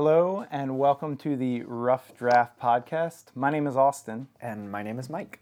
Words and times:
Hello, 0.00 0.46
and 0.52 0.78
welcome 0.78 1.16
to 1.16 1.34
the 1.34 1.62
Rough 1.62 2.16
Draft 2.16 2.60
Podcast. 2.60 3.34
My 3.34 3.50
name 3.50 3.66
is 3.66 3.76
Austin. 3.76 4.28
And 4.40 4.70
my 4.70 4.84
name 4.84 5.00
is 5.00 5.10
Mike. 5.10 5.40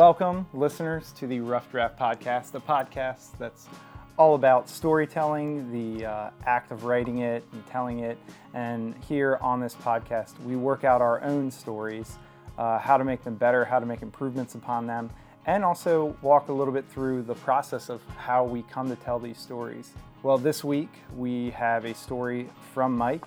Welcome, 0.00 0.46
listeners, 0.54 1.12
to 1.18 1.26
the 1.26 1.40
Rough 1.40 1.70
Draft 1.70 1.98
Podcast, 1.98 2.52
the 2.52 2.60
podcast 2.62 3.36
that's 3.38 3.68
all 4.16 4.34
about 4.34 4.66
storytelling, 4.66 5.70
the 5.70 6.06
uh, 6.06 6.30
act 6.46 6.70
of 6.70 6.84
writing 6.84 7.18
it 7.18 7.44
and 7.52 7.66
telling 7.66 7.98
it. 7.98 8.16
And 8.54 8.94
here 9.06 9.38
on 9.42 9.60
this 9.60 9.74
podcast, 9.74 10.42
we 10.42 10.56
work 10.56 10.84
out 10.84 11.02
our 11.02 11.22
own 11.22 11.50
stories, 11.50 12.16
uh, 12.56 12.78
how 12.78 12.96
to 12.96 13.04
make 13.04 13.22
them 13.24 13.34
better, 13.34 13.62
how 13.62 13.78
to 13.78 13.84
make 13.84 14.00
improvements 14.00 14.54
upon 14.54 14.86
them, 14.86 15.10
and 15.44 15.62
also 15.62 16.16
walk 16.22 16.48
a 16.48 16.52
little 16.54 16.72
bit 16.72 16.88
through 16.88 17.20
the 17.20 17.34
process 17.34 17.90
of 17.90 18.00
how 18.16 18.42
we 18.42 18.62
come 18.62 18.88
to 18.88 18.96
tell 18.96 19.18
these 19.18 19.36
stories. 19.36 19.92
Well, 20.22 20.38
this 20.38 20.64
week 20.64 20.88
we 21.14 21.50
have 21.50 21.84
a 21.84 21.92
story 21.92 22.48
from 22.72 22.96
Mike, 22.96 23.26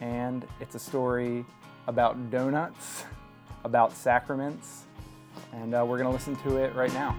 and 0.00 0.48
it's 0.58 0.74
a 0.74 0.80
story 0.80 1.44
about 1.86 2.32
donuts, 2.32 3.04
about 3.62 3.92
sacraments 3.92 4.86
and 5.52 5.74
uh, 5.74 5.84
we're 5.86 5.98
going 5.98 6.08
to 6.08 6.12
listen 6.12 6.36
to 6.36 6.56
it 6.56 6.74
right 6.74 6.92
now. 6.92 7.16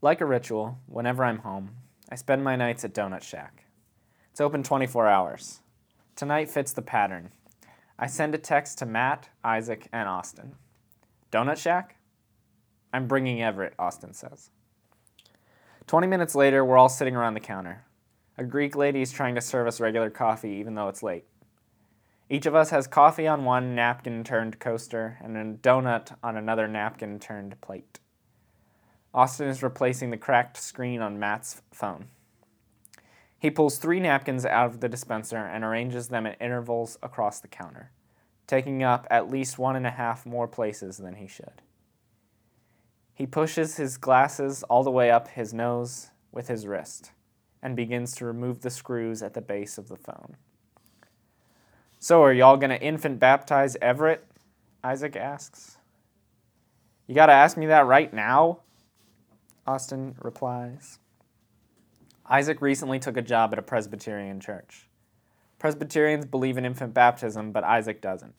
Like 0.00 0.20
a 0.20 0.26
ritual, 0.26 0.78
whenever 0.86 1.24
I'm 1.24 1.38
home, 1.38 1.70
I 2.08 2.14
spend 2.14 2.44
my 2.44 2.54
nights 2.54 2.84
at 2.84 2.94
Donut 2.94 3.22
Shack. 3.22 3.64
It's 4.30 4.40
open 4.40 4.62
24 4.62 5.08
hours. 5.08 5.60
Tonight 6.14 6.48
fits 6.48 6.72
the 6.72 6.82
pattern. 6.82 7.32
I 7.98 8.06
send 8.06 8.32
a 8.34 8.38
text 8.38 8.78
to 8.78 8.86
Matt, 8.86 9.28
Isaac, 9.42 9.88
and 9.92 10.08
Austin. 10.08 10.54
Donut 11.32 11.56
Shack? 11.56 11.96
I'm 12.92 13.08
bringing 13.08 13.42
Everett, 13.42 13.74
Austin 13.78 14.14
says. 14.14 14.50
20 15.88 16.06
minutes 16.06 16.34
later, 16.34 16.64
we're 16.64 16.78
all 16.78 16.88
sitting 16.88 17.16
around 17.16 17.34
the 17.34 17.40
counter. 17.40 17.84
A 18.40 18.44
Greek 18.44 18.76
lady 18.76 19.02
is 19.02 19.10
trying 19.10 19.34
to 19.34 19.40
serve 19.40 19.66
us 19.66 19.80
regular 19.80 20.10
coffee 20.10 20.50
even 20.50 20.76
though 20.76 20.86
it's 20.86 21.02
late. 21.02 21.24
Each 22.30 22.46
of 22.46 22.54
us 22.54 22.70
has 22.70 22.86
coffee 22.86 23.26
on 23.26 23.44
one 23.44 23.74
napkin 23.74 24.22
turned 24.22 24.60
coaster 24.60 25.18
and 25.20 25.36
a 25.36 25.54
donut 25.54 26.16
on 26.22 26.36
another 26.36 26.68
napkin 26.68 27.18
turned 27.18 27.60
plate. 27.60 27.98
Austin 29.12 29.48
is 29.48 29.60
replacing 29.62 30.10
the 30.10 30.16
cracked 30.16 30.56
screen 30.56 31.02
on 31.02 31.18
Matt's 31.18 31.62
phone. 31.72 32.06
He 33.40 33.50
pulls 33.50 33.78
three 33.78 33.98
napkins 33.98 34.46
out 34.46 34.66
of 34.66 34.80
the 34.80 34.88
dispenser 34.88 35.38
and 35.38 35.64
arranges 35.64 36.06
them 36.06 36.24
at 36.24 36.40
intervals 36.40 36.96
across 37.02 37.40
the 37.40 37.48
counter, 37.48 37.90
taking 38.46 38.84
up 38.84 39.08
at 39.10 39.30
least 39.30 39.58
one 39.58 39.74
and 39.74 39.86
a 39.86 39.90
half 39.90 40.24
more 40.24 40.46
places 40.46 40.98
than 40.98 41.14
he 41.14 41.26
should. 41.26 41.62
He 43.14 43.26
pushes 43.26 43.78
his 43.78 43.96
glasses 43.96 44.62
all 44.64 44.84
the 44.84 44.92
way 44.92 45.10
up 45.10 45.26
his 45.26 45.52
nose 45.52 46.10
with 46.30 46.46
his 46.46 46.68
wrist 46.68 47.10
and 47.62 47.76
begins 47.76 48.14
to 48.16 48.24
remove 48.24 48.60
the 48.60 48.70
screws 48.70 49.22
at 49.22 49.34
the 49.34 49.40
base 49.40 49.78
of 49.78 49.88
the 49.88 49.96
phone. 49.96 50.36
So, 51.98 52.22
are 52.22 52.32
y'all 52.32 52.56
going 52.56 52.70
to 52.70 52.80
infant 52.80 53.18
baptize 53.18 53.76
Everett? 53.82 54.24
Isaac 54.84 55.16
asks. 55.16 55.78
You 57.06 57.14
got 57.14 57.26
to 57.26 57.32
ask 57.32 57.56
me 57.56 57.66
that 57.66 57.86
right 57.86 58.12
now? 58.12 58.60
Austin 59.66 60.14
replies. 60.22 60.98
Isaac 62.26 62.60
recently 62.60 62.98
took 62.98 63.16
a 63.16 63.22
job 63.22 63.52
at 63.52 63.58
a 63.58 63.62
Presbyterian 63.62 64.38
church. 64.38 64.88
Presbyterians 65.58 66.26
believe 66.26 66.56
in 66.56 66.64
infant 66.64 66.94
baptism, 66.94 67.50
but 67.50 67.64
Isaac 67.64 68.00
doesn't. 68.00 68.34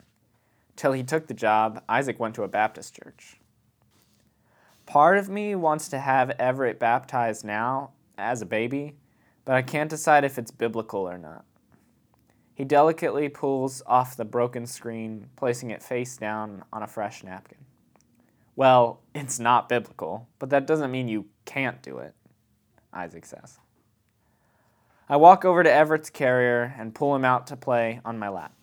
Till 0.75 0.93
he 0.93 1.03
took 1.03 1.27
the 1.27 1.33
job, 1.33 1.83
Isaac 1.89 2.19
went 2.19 2.35
to 2.35 2.43
a 2.43 2.47
Baptist 2.47 2.95
church. 2.95 3.37
Part 4.85 5.17
of 5.17 5.27
me 5.27 5.53
wants 5.55 5.89
to 5.89 5.99
have 5.99 6.29
Everett 6.39 6.79
baptized 6.79 7.43
now 7.43 7.91
as 8.17 8.41
a 8.41 8.45
baby 8.45 8.95
but 9.45 9.55
I 9.55 9.61
can't 9.61 9.89
decide 9.89 10.23
if 10.23 10.37
it's 10.37 10.51
biblical 10.51 11.01
or 11.01 11.17
not. 11.17 11.45
He 12.53 12.65
delicately 12.65 13.29
pulls 13.29 13.81
off 13.85 14.17
the 14.17 14.25
broken 14.25 14.65
screen, 14.65 15.27
placing 15.37 15.71
it 15.71 15.81
face 15.81 16.17
down 16.17 16.63
on 16.73 16.83
a 16.83 16.87
fresh 16.87 17.23
napkin. 17.23 17.59
Well, 18.55 18.99
it's 19.15 19.39
not 19.39 19.69
biblical, 19.69 20.27
but 20.39 20.49
that 20.49 20.67
doesn't 20.67 20.91
mean 20.91 21.07
you 21.07 21.27
can't 21.45 21.81
do 21.81 21.99
it, 21.99 22.13
Isaac 22.93 23.25
says. 23.25 23.59
I 25.07 25.15
walk 25.15 25.45
over 25.45 25.63
to 25.63 25.71
Everett's 25.71 26.09
carrier 26.09 26.75
and 26.77 26.93
pull 26.93 27.15
him 27.15 27.23
out 27.23 27.47
to 27.47 27.55
play 27.55 28.01
on 28.03 28.19
my 28.19 28.27
lap. 28.27 28.53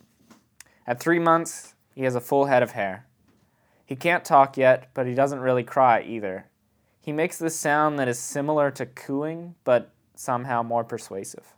At 0.87 1.01
three 1.01 1.19
months, 1.19 1.75
he 1.95 2.03
has 2.03 2.15
a 2.15 2.21
full 2.21 2.45
head 2.45 2.63
of 2.63 2.73
hair. 2.73 3.07
He 3.87 3.97
can't 3.97 4.25
talk 4.25 4.59
yet, 4.59 4.91
but 4.93 5.07
he 5.07 5.15
doesn't 5.15 5.41
really 5.41 5.65
cry 5.65 6.03
either. 6.03 6.51
He 7.01 7.13
makes 7.13 7.39
this 7.39 7.57
sound 7.57 7.99
that 7.99 8.09
is 8.09 8.19
similar 8.19 8.71
to 8.73 8.85
cooing, 8.85 9.55
but 9.65 9.91
somehow 10.19 10.63
more 10.63 10.85
persuasive. 10.85 11.55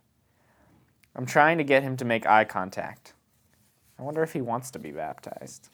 I'm 1.15 1.25
trying 1.25 1.57
to 1.57 1.63
get 1.63 1.83
him 1.83 1.97
to 1.97 2.05
make 2.05 2.25
eye 2.25 2.45
contact. 2.45 3.13
I 3.97 4.03
wonder 4.03 4.23
if 4.23 4.33
he 4.33 4.41
wants 4.41 4.71
to 4.71 4.79
be 4.79 4.91
baptized. 4.91 5.69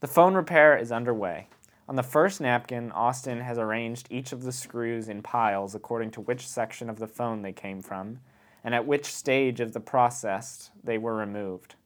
The 0.00 0.08
phone 0.08 0.34
repair 0.34 0.76
is 0.76 0.92
underway. 0.92 1.48
On 1.88 1.96
the 1.96 2.02
first 2.02 2.40
napkin, 2.40 2.92
Austin 2.92 3.40
has 3.40 3.58
arranged 3.58 4.08
each 4.10 4.32
of 4.32 4.42
the 4.42 4.52
screws 4.52 5.08
in 5.08 5.22
piles 5.22 5.74
according 5.74 6.10
to 6.12 6.20
which 6.20 6.46
section 6.46 6.90
of 6.90 6.98
the 6.98 7.06
phone 7.06 7.42
they 7.42 7.52
came 7.52 7.82
from 7.82 8.20
and 8.62 8.74
at 8.74 8.86
which 8.86 9.06
stage 9.06 9.60
of 9.60 9.72
the 9.72 9.80
process 9.80 10.70
they 10.84 10.98
were 10.98 11.14
removed. 11.14 11.76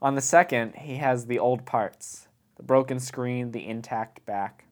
On 0.00 0.14
the 0.14 0.20
second, 0.20 0.76
he 0.76 0.96
has 0.96 1.26
the 1.26 1.38
old 1.38 1.66
parts 1.66 2.28
the 2.56 2.62
broken 2.64 2.98
screen, 2.98 3.52
the 3.52 3.66
intact 3.66 4.24
back. 4.26 4.64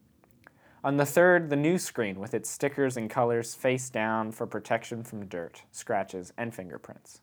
On 0.86 0.98
the 0.98 1.04
third, 1.04 1.50
the 1.50 1.56
new 1.56 1.78
screen 1.78 2.20
with 2.20 2.32
its 2.32 2.48
stickers 2.48 2.96
and 2.96 3.10
colors 3.10 3.56
face 3.56 3.90
down 3.90 4.30
for 4.30 4.46
protection 4.46 5.02
from 5.02 5.26
dirt, 5.26 5.62
scratches, 5.72 6.32
and 6.38 6.54
fingerprints. 6.54 7.22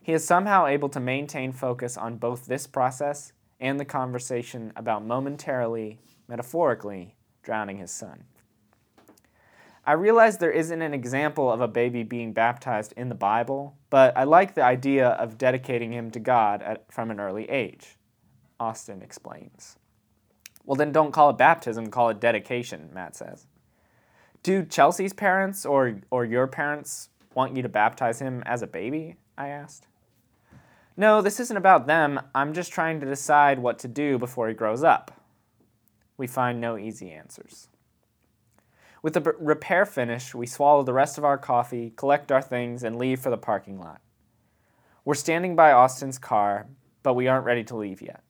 He 0.00 0.14
is 0.14 0.24
somehow 0.24 0.64
able 0.64 0.88
to 0.88 0.98
maintain 0.98 1.52
focus 1.52 1.98
on 1.98 2.16
both 2.16 2.46
this 2.46 2.66
process 2.66 3.34
and 3.60 3.78
the 3.78 3.84
conversation 3.84 4.72
about 4.74 5.04
momentarily, 5.04 6.00
metaphorically, 6.28 7.14
drowning 7.42 7.76
his 7.76 7.90
son. 7.90 8.24
I 9.84 9.92
realize 9.92 10.38
there 10.38 10.50
isn't 10.50 10.80
an 10.80 10.94
example 10.94 11.52
of 11.52 11.60
a 11.60 11.68
baby 11.68 12.04
being 12.04 12.32
baptized 12.32 12.94
in 12.96 13.10
the 13.10 13.14
Bible, 13.14 13.76
but 13.90 14.16
I 14.16 14.24
like 14.24 14.54
the 14.54 14.64
idea 14.64 15.08
of 15.08 15.36
dedicating 15.36 15.92
him 15.92 16.10
to 16.12 16.20
God 16.20 16.62
at, 16.62 16.90
from 16.90 17.10
an 17.10 17.20
early 17.20 17.50
age. 17.50 17.98
Austin 18.58 19.02
explains. 19.02 19.76
Well, 20.66 20.76
then 20.76 20.92
don't 20.92 21.12
call 21.12 21.30
it 21.30 21.38
baptism, 21.38 21.90
call 21.90 22.10
it 22.10 22.20
dedication, 22.20 22.90
Matt 22.92 23.16
says. 23.16 23.46
Do 24.42 24.64
Chelsea's 24.64 25.12
parents 25.12 25.64
or, 25.64 26.00
or 26.10 26.24
your 26.24 26.46
parents 26.46 27.08
want 27.34 27.56
you 27.56 27.62
to 27.62 27.68
baptize 27.68 28.20
him 28.20 28.42
as 28.44 28.62
a 28.62 28.66
baby? 28.66 29.16
I 29.38 29.48
asked. 29.48 29.86
No, 30.96 31.22
this 31.22 31.38
isn't 31.40 31.56
about 31.56 31.86
them. 31.86 32.20
I'm 32.34 32.52
just 32.52 32.72
trying 32.72 33.00
to 33.00 33.06
decide 33.06 33.58
what 33.58 33.78
to 33.80 33.88
do 33.88 34.18
before 34.18 34.48
he 34.48 34.54
grows 34.54 34.82
up. 34.82 35.20
We 36.16 36.26
find 36.26 36.60
no 36.60 36.76
easy 36.76 37.10
answers. 37.10 37.68
With 39.02 39.12
the 39.12 39.36
repair 39.38 39.86
finished, 39.86 40.34
we 40.34 40.46
swallow 40.46 40.82
the 40.82 40.94
rest 40.94 41.18
of 41.18 41.24
our 41.24 41.38
coffee, 41.38 41.92
collect 41.94 42.32
our 42.32 42.42
things, 42.42 42.82
and 42.82 42.98
leave 42.98 43.20
for 43.20 43.30
the 43.30 43.36
parking 43.36 43.78
lot. 43.78 44.00
We're 45.04 45.14
standing 45.14 45.54
by 45.54 45.70
Austin's 45.70 46.18
car, 46.18 46.66
but 47.02 47.14
we 47.14 47.28
aren't 47.28 47.44
ready 47.44 47.62
to 47.64 47.76
leave 47.76 48.02
yet. 48.02 48.24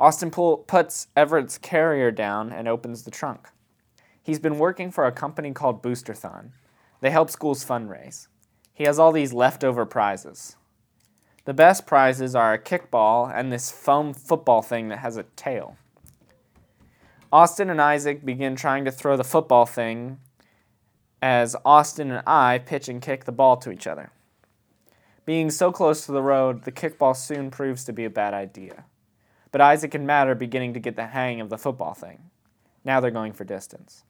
Austin 0.00 0.30
puts 0.30 1.08
Everett's 1.14 1.58
carrier 1.58 2.10
down 2.10 2.50
and 2.50 2.66
opens 2.66 3.02
the 3.02 3.10
trunk. 3.10 3.48
He's 4.22 4.38
been 4.38 4.58
working 4.58 4.90
for 4.90 5.04
a 5.04 5.12
company 5.12 5.52
called 5.52 5.82
Boosterthon. 5.82 6.52
They 7.02 7.10
help 7.10 7.28
schools 7.28 7.62
fundraise. 7.62 8.26
He 8.72 8.84
has 8.84 8.98
all 8.98 9.12
these 9.12 9.34
leftover 9.34 9.84
prizes. 9.84 10.56
The 11.44 11.52
best 11.52 11.86
prizes 11.86 12.34
are 12.34 12.54
a 12.54 12.58
kickball 12.58 13.30
and 13.30 13.52
this 13.52 13.70
foam 13.70 14.14
football 14.14 14.62
thing 14.62 14.88
that 14.88 15.00
has 15.00 15.18
a 15.18 15.24
tail. 15.36 15.76
Austin 17.30 17.68
and 17.68 17.80
Isaac 17.80 18.24
begin 18.24 18.56
trying 18.56 18.86
to 18.86 18.90
throw 18.90 19.18
the 19.18 19.24
football 19.24 19.66
thing 19.66 20.18
as 21.20 21.54
Austin 21.62 22.10
and 22.10 22.22
I 22.26 22.58
pitch 22.58 22.88
and 22.88 23.02
kick 23.02 23.24
the 23.24 23.32
ball 23.32 23.58
to 23.58 23.70
each 23.70 23.86
other. 23.86 24.12
Being 25.26 25.50
so 25.50 25.70
close 25.70 26.06
to 26.06 26.12
the 26.12 26.22
road, 26.22 26.64
the 26.64 26.72
kickball 26.72 27.14
soon 27.14 27.50
proves 27.50 27.84
to 27.84 27.92
be 27.92 28.06
a 28.06 28.10
bad 28.10 28.32
idea 28.32 28.84
but 29.52 29.60
Isaac 29.60 29.94
and 29.94 30.06
Matt 30.06 30.28
are 30.28 30.34
beginning 30.34 30.74
to 30.74 30.80
get 30.80 30.96
the 30.96 31.08
hang 31.08 31.40
of 31.40 31.50
the 31.50 31.58
football 31.58 31.94
thing. 31.94 32.30
Now 32.84 33.00
they're 33.00 33.10
going 33.10 33.32
for 33.32 33.44
distance. 33.44 34.04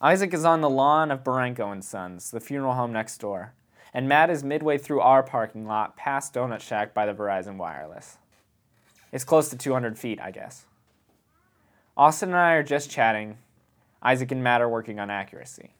Isaac 0.00 0.34
is 0.34 0.44
on 0.44 0.60
the 0.60 0.70
lawn 0.70 1.10
of 1.10 1.24
Barenko 1.24 1.72
and 1.72 1.84
Sons, 1.84 2.30
the 2.30 2.40
funeral 2.40 2.74
home 2.74 2.92
next 2.92 3.18
door, 3.18 3.54
and 3.92 4.08
Matt 4.08 4.28
is 4.28 4.44
midway 4.44 4.76
through 4.76 5.00
our 5.00 5.22
parking 5.22 5.66
lot 5.66 5.96
past 5.96 6.34
Donut 6.34 6.60
Shack 6.60 6.92
by 6.92 7.06
the 7.06 7.14
Verizon 7.14 7.56
Wireless. 7.56 8.18
It's 9.12 9.24
close 9.24 9.48
to 9.50 9.56
200 9.56 9.96
feet, 9.96 10.20
I 10.20 10.30
guess. 10.30 10.66
Austin 11.96 12.30
and 12.30 12.38
I 12.38 12.54
are 12.54 12.64
just 12.64 12.90
chatting. 12.90 13.38
Isaac 14.02 14.32
and 14.32 14.42
Matt 14.42 14.60
are 14.60 14.68
working 14.68 14.98
on 14.98 15.10
accuracy. 15.10 15.70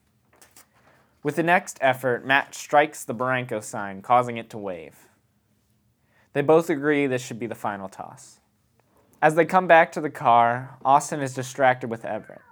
With 1.25 1.37
the 1.37 1.43
next 1.43 1.79
effort, 1.81 2.25
Matt 2.25 2.55
strikes 2.55 3.03
the 3.05 3.15
Barenko 3.15 3.63
sign, 3.63 4.03
causing 4.03 4.37
it 4.37 4.49
to 4.51 4.59
wave. 4.59 5.09
They 6.35 6.43
both 6.43 6.69
agree 6.69 7.07
this 7.07 7.25
should 7.25 7.39
be 7.39 7.47
the 7.47 7.55
final 7.55 7.89
toss. 7.89 8.41
As 9.23 9.37
they 9.37 9.45
come 9.45 9.67
back 9.67 9.93
to 9.93 10.01
the 10.01 10.11
car, 10.11 10.77
Austin 10.85 11.21
is 11.21 11.33
distracted 11.33 11.89
with 11.89 12.05
Everett. 12.05 12.43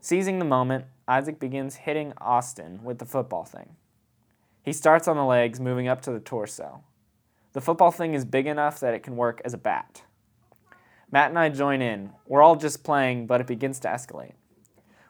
Seizing 0.00 0.38
the 0.38 0.44
moment, 0.44 0.86
Isaac 1.06 1.38
begins 1.38 1.76
hitting 1.76 2.12
Austin 2.18 2.82
with 2.82 2.98
the 2.98 3.06
football 3.06 3.44
thing. 3.44 3.76
He 4.62 4.72
starts 4.72 5.06
on 5.08 5.16
the 5.16 5.24
legs, 5.24 5.60
moving 5.60 5.88
up 5.88 6.02
to 6.02 6.10
the 6.10 6.20
torso. 6.20 6.82
The 7.52 7.60
football 7.60 7.92
thing 7.92 8.14
is 8.14 8.24
big 8.24 8.46
enough 8.46 8.80
that 8.80 8.94
it 8.94 9.02
can 9.02 9.16
work 9.16 9.40
as 9.44 9.54
a 9.54 9.58
bat. 9.58 10.02
Matt 11.12 11.30
and 11.30 11.38
I 11.38 11.48
join 11.48 11.80
in. 11.80 12.10
We're 12.26 12.42
all 12.42 12.56
just 12.56 12.84
playing, 12.84 13.26
but 13.26 13.40
it 13.40 13.46
begins 13.46 13.78
to 13.80 13.88
escalate. 13.88 14.34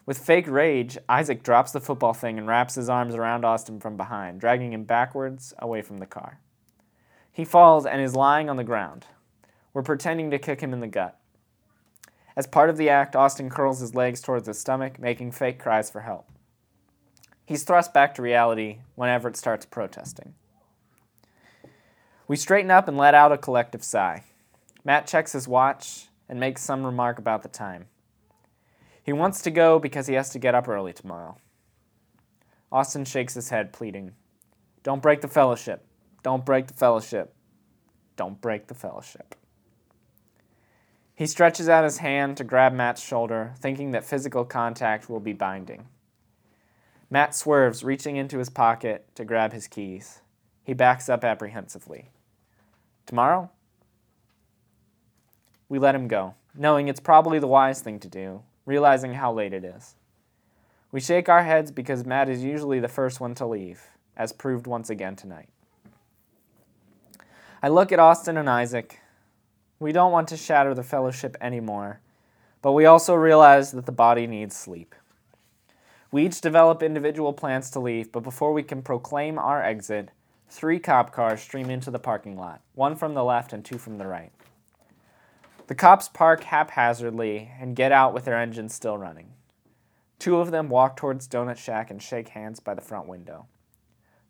With 0.04 0.18
fake 0.18 0.48
rage, 0.48 0.98
Isaac 1.08 1.42
drops 1.42 1.72
the 1.72 1.80
football 1.80 2.14
thing 2.14 2.38
and 2.38 2.46
wraps 2.46 2.74
his 2.74 2.88
arms 2.88 3.14
around 3.14 3.44
Austin 3.44 3.80
from 3.80 3.96
behind, 3.96 4.40
dragging 4.40 4.72
him 4.72 4.84
backwards 4.84 5.54
away 5.58 5.82
from 5.82 5.98
the 5.98 6.06
car. 6.06 6.40
He 7.40 7.46
falls 7.46 7.86
and 7.86 8.02
is 8.02 8.14
lying 8.14 8.50
on 8.50 8.58
the 8.58 8.64
ground. 8.64 9.06
We're 9.72 9.80
pretending 9.80 10.30
to 10.30 10.38
kick 10.38 10.60
him 10.60 10.74
in 10.74 10.80
the 10.80 10.86
gut. 10.86 11.18
As 12.36 12.46
part 12.46 12.68
of 12.68 12.76
the 12.76 12.90
act, 12.90 13.16
Austin 13.16 13.48
curls 13.48 13.80
his 13.80 13.94
legs 13.94 14.20
towards 14.20 14.46
his 14.46 14.58
stomach, 14.58 14.98
making 14.98 15.32
fake 15.32 15.58
cries 15.58 15.88
for 15.88 16.02
help. 16.02 16.28
He's 17.46 17.64
thrust 17.64 17.94
back 17.94 18.14
to 18.14 18.20
reality 18.20 18.80
when 18.94 19.08
Everett 19.08 19.38
starts 19.38 19.64
protesting. 19.64 20.34
We 22.28 22.36
straighten 22.36 22.70
up 22.70 22.88
and 22.88 22.98
let 22.98 23.14
out 23.14 23.32
a 23.32 23.38
collective 23.38 23.84
sigh. 23.84 24.24
Matt 24.84 25.06
checks 25.06 25.32
his 25.32 25.48
watch 25.48 26.08
and 26.28 26.38
makes 26.38 26.62
some 26.62 26.84
remark 26.84 27.18
about 27.18 27.42
the 27.42 27.48
time. 27.48 27.86
He 29.02 29.14
wants 29.14 29.40
to 29.40 29.50
go 29.50 29.78
because 29.78 30.08
he 30.08 30.14
has 30.14 30.28
to 30.28 30.38
get 30.38 30.54
up 30.54 30.68
early 30.68 30.92
tomorrow. 30.92 31.38
Austin 32.70 33.06
shakes 33.06 33.32
his 33.32 33.48
head, 33.48 33.72
pleading, 33.72 34.12
Don't 34.82 35.00
break 35.00 35.22
the 35.22 35.26
fellowship. 35.26 35.86
Don't 36.22 36.44
break 36.44 36.66
the 36.66 36.74
fellowship. 36.74 37.34
Don't 38.16 38.40
break 38.40 38.66
the 38.66 38.74
fellowship. 38.74 39.34
He 41.14 41.26
stretches 41.26 41.68
out 41.68 41.84
his 41.84 41.98
hand 41.98 42.36
to 42.38 42.44
grab 42.44 42.72
Matt's 42.72 43.02
shoulder, 43.02 43.54
thinking 43.58 43.90
that 43.90 44.04
physical 44.04 44.44
contact 44.44 45.10
will 45.10 45.20
be 45.20 45.32
binding. 45.32 45.86
Matt 47.10 47.34
swerves, 47.34 47.84
reaching 47.84 48.16
into 48.16 48.38
his 48.38 48.48
pocket 48.48 49.04
to 49.16 49.24
grab 49.24 49.52
his 49.52 49.66
keys. 49.66 50.22
He 50.64 50.74
backs 50.74 51.08
up 51.08 51.24
apprehensively. 51.24 52.08
Tomorrow? 53.04 53.50
We 55.68 55.78
let 55.78 55.94
him 55.94 56.08
go, 56.08 56.36
knowing 56.54 56.88
it's 56.88 57.00
probably 57.00 57.38
the 57.38 57.46
wise 57.46 57.80
thing 57.80 57.98
to 58.00 58.08
do, 58.08 58.42
realizing 58.64 59.14
how 59.14 59.32
late 59.32 59.52
it 59.52 59.64
is. 59.64 59.96
We 60.92 61.00
shake 61.00 61.28
our 61.28 61.42
heads 61.42 61.70
because 61.70 62.04
Matt 62.04 62.28
is 62.28 62.42
usually 62.42 62.80
the 62.80 62.88
first 62.88 63.20
one 63.20 63.34
to 63.36 63.46
leave, 63.46 63.82
as 64.16 64.32
proved 64.32 64.66
once 64.66 64.90
again 64.90 65.16
tonight. 65.16 65.48
I 67.62 67.68
look 67.68 67.92
at 67.92 67.98
Austin 67.98 68.38
and 68.38 68.48
Isaac, 68.48 69.00
we 69.78 69.92
don't 69.92 70.12
want 70.12 70.28
to 70.28 70.36
shatter 70.38 70.72
the 70.72 70.82
fellowship 70.82 71.36
anymore, 71.42 72.00
but 72.62 72.72
we 72.72 72.86
also 72.86 73.12
realize 73.14 73.72
that 73.72 73.84
the 73.84 73.92
body 73.92 74.26
needs 74.26 74.56
sleep. 74.56 74.94
We 76.10 76.24
each 76.24 76.40
develop 76.40 76.82
individual 76.82 77.34
plans 77.34 77.68
to 77.72 77.78
leave, 77.78 78.12
but 78.12 78.22
before 78.22 78.54
we 78.54 78.62
can 78.62 78.80
proclaim 78.80 79.38
our 79.38 79.62
exit, 79.62 80.08
three 80.48 80.78
cop 80.78 81.12
cars 81.12 81.42
stream 81.42 81.68
into 81.68 81.90
the 81.90 81.98
parking 81.98 82.34
lot, 82.34 82.62
one 82.74 82.96
from 82.96 83.12
the 83.12 83.24
left 83.24 83.52
and 83.52 83.62
two 83.62 83.76
from 83.76 83.98
the 83.98 84.06
right. 84.06 84.32
The 85.66 85.74
cops 85.74 86.08
park 86.08 86.44
haphazardly 86.44 87.50
and 87.60 87.76
get 87.76 87.92
out 87.92 88.14
with 88.14 88.24
their 88.24 88.38
engines 88.38 88.74
still 88.74 88.96
running. 88.96 89.32
Two 90.18 90.38
of 90.38 90.50
them 90.50 90.70
walk 90.70 90.96
towards 90.96 91.28
Donut 91.28 91.58
Shack 91.58 91.90
and 91.90 92.02
shake 92.02 92.30
hands 92.30 92.58
by 92.58 92.72
the 92.72 92.80
front 92.80 93.06
window. 93.06 93.48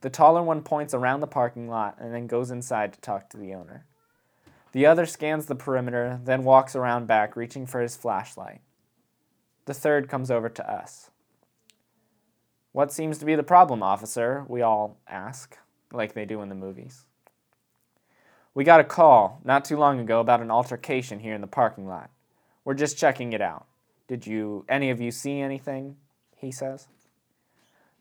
The 0.00 0.10
taller 0.10 0.42
one 0.42 0.62
points 0.62 0.94
around 0.94 1.20
the 1.20 1.26
parking 1.26 1.68
lot 1.68 1.96
and 1.98 2.14
then 2.14 2.26
goes 2.26 2.50
inside 2.50 2.92
to 2.92 3.00
talk 3.00 3.28
to 3.30 3.36
the 3.36 3.54
owner. 3.54 3.86
The 4.72 4.86
other 4.86 5.04
scans 5.04 5.46
the 5.46 5.54
perimeter, 5.54 6.20
then 6.24 6.44
walks 6.44 6.76
around 6.76 7.06
back, 7.06 7.36
reaching 7.36 7.66
for 7.66 7.80
his 7.80 7.96
flashlight. 7.96 8.60
The 9.66 9.74
third 9.74 10.08
comes 10.08 10.30
over 10.30 10.48
to 10.48 10.70
us. 10.70 11.10
What 12.72 12.92
seems 12.92 13.18
to 13.18 13.24
be 13.24 13.34
the 13.34 13.42
problem, 13.42 13.82
officer? 13.82 14.44
We 14.48 14.62
all 14.62 14.98
ask, 15.08 15.58
like 15.92 16.14
they 16.14 16.24
do 16.24 16.40
in 16.40 16.48
the 16.48 16.54
movies. 16.54 17.04
We 18.54 18.64
got 18.64 18.80
a 18.80 18.84
call 18.84 19.40
not 19.44 19.64
too 19.64 19.76
long 19.76 19.98
ago 19.98 20.20
about 20.20 20.40
an 20.40 20.50
altercation 20.50 21.18
here 21.18 21.34
in 21.34 21.40
the 21.40 21.46
parking 21.46 21.86
lot. 21.86 22.10
We're 22.64 22.74
just 22.74 22.98
checking 22.98 23.32
it 23.32 23.40
out. 23.40 23.66
Did 24.06 24.26
you, 24.26 24.64
any 24.68 24.90
of 24.90 25.00
you, 25.00 25.10
see 25.10 25.40
anything? 25.40 25.96
He 26.36 26.52
says. 26.52 26.88